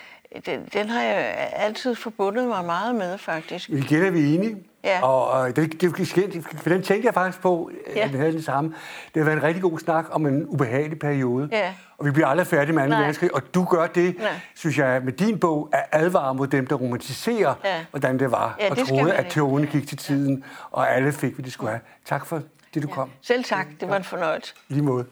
den, 0.46 0.68
den 0.72 0.88
har 0.88 1.02
jeg 1.02 1.50
altid 1.52 1.94
forbundet 1.94 2.48
mig 2.48 2.64
meget 2.64 2.94
med, 2.94 3.18
faktisk. 3.18 3.68
Igen 3.70 4.02
er 4.02 4.10
vi 4.10 4.34
enige. 4.34 4.56
Ja. 4.84 5.02
Og, 5.02 5.28
og 5.30 5.56
det, 5.56 5.80
det, 5.80 5.96
det, 6.16 6.44
for 6.62 6.68
den 6.68 6.82
tænkte 6.82 7.06
jeg 7.06 7.14
faktisk 7.14 7.40
på, 7.42 7.70
Ja. 7.96 8.00
at 8.04 8.10
den 8.10 8.18
havde 8.20 8.32
den 8.32 8.42
samme. 8.42 8.74
Det 9.14 9.20
har 9.20 9.24
været 9.24 9.36
en 9.36 9.42
rigtig 9.42 9.62
god 9.62 9.78
snak 9.78 10.04
om 10.10 10.26
en 10.26 10.46
ubehagelig 10.46 10.98
periode. 10.98 11.48
Ja. 11.52 11.74
Og 11.98 12.04
vi 12.06 12.10
bliver 12.10 12.26
aldrig 12.26 12.46
færdige 12.46 12.72
med 12.74 12.82
2. 12.82 12.88
Nej. 12.88 12.98
verdenskrig. 12.98 13.34
Og 13.34 13.42
du 13.54 13.64
gør 13.64 13.86
det, 13.86 14.18
Nej. 14.18 14.28
synes 14.54 14.78
jeg, 14.78 15.02
med 15.04 15.12
din 15.12 15.38
bog, 15.38 15.68
at 15.72 15.84
advare 15.92 16.34
mod 16.34 16.46
dem, 16.46 16.66
der 16.66 16.74
romantiserer, 16.76 17.54
Ja. 17.64 17.84
hvordan 17.90 18.18
det 18.18 18.30
var. 18.30 18.56
Ja, 18.60 18.70
og 18.70 18.76
det 18.76 18.88
troede, 18.88 19.12
at 19.14 19.26
togene 19.26 19.66
gik 19.66 19.88
til 19.88 19.98
tiden, 19.98 20.44
og 20.70 20.94
alle 20.94 21.12
fik, 21.12 21.34
hvad 21.34 21.44
de 21.44 21.50
skulle 21.50 21.70
have. 21.70 21.80
Tak 22.04 22.26
for 22.26 22.42
det, 22.74 22.82
du 22.82 22.88
kom. 22.88 23.10
Selv 23.22 23.44
tak, 23.44 23.66
det 23.80 23.88
var 23.88 23.96
en 23.96 24.04
fornøjelse. 24.04 24.54
I 24.68 24.72
Lige 24.72 24.84
måde. 24.84 25.04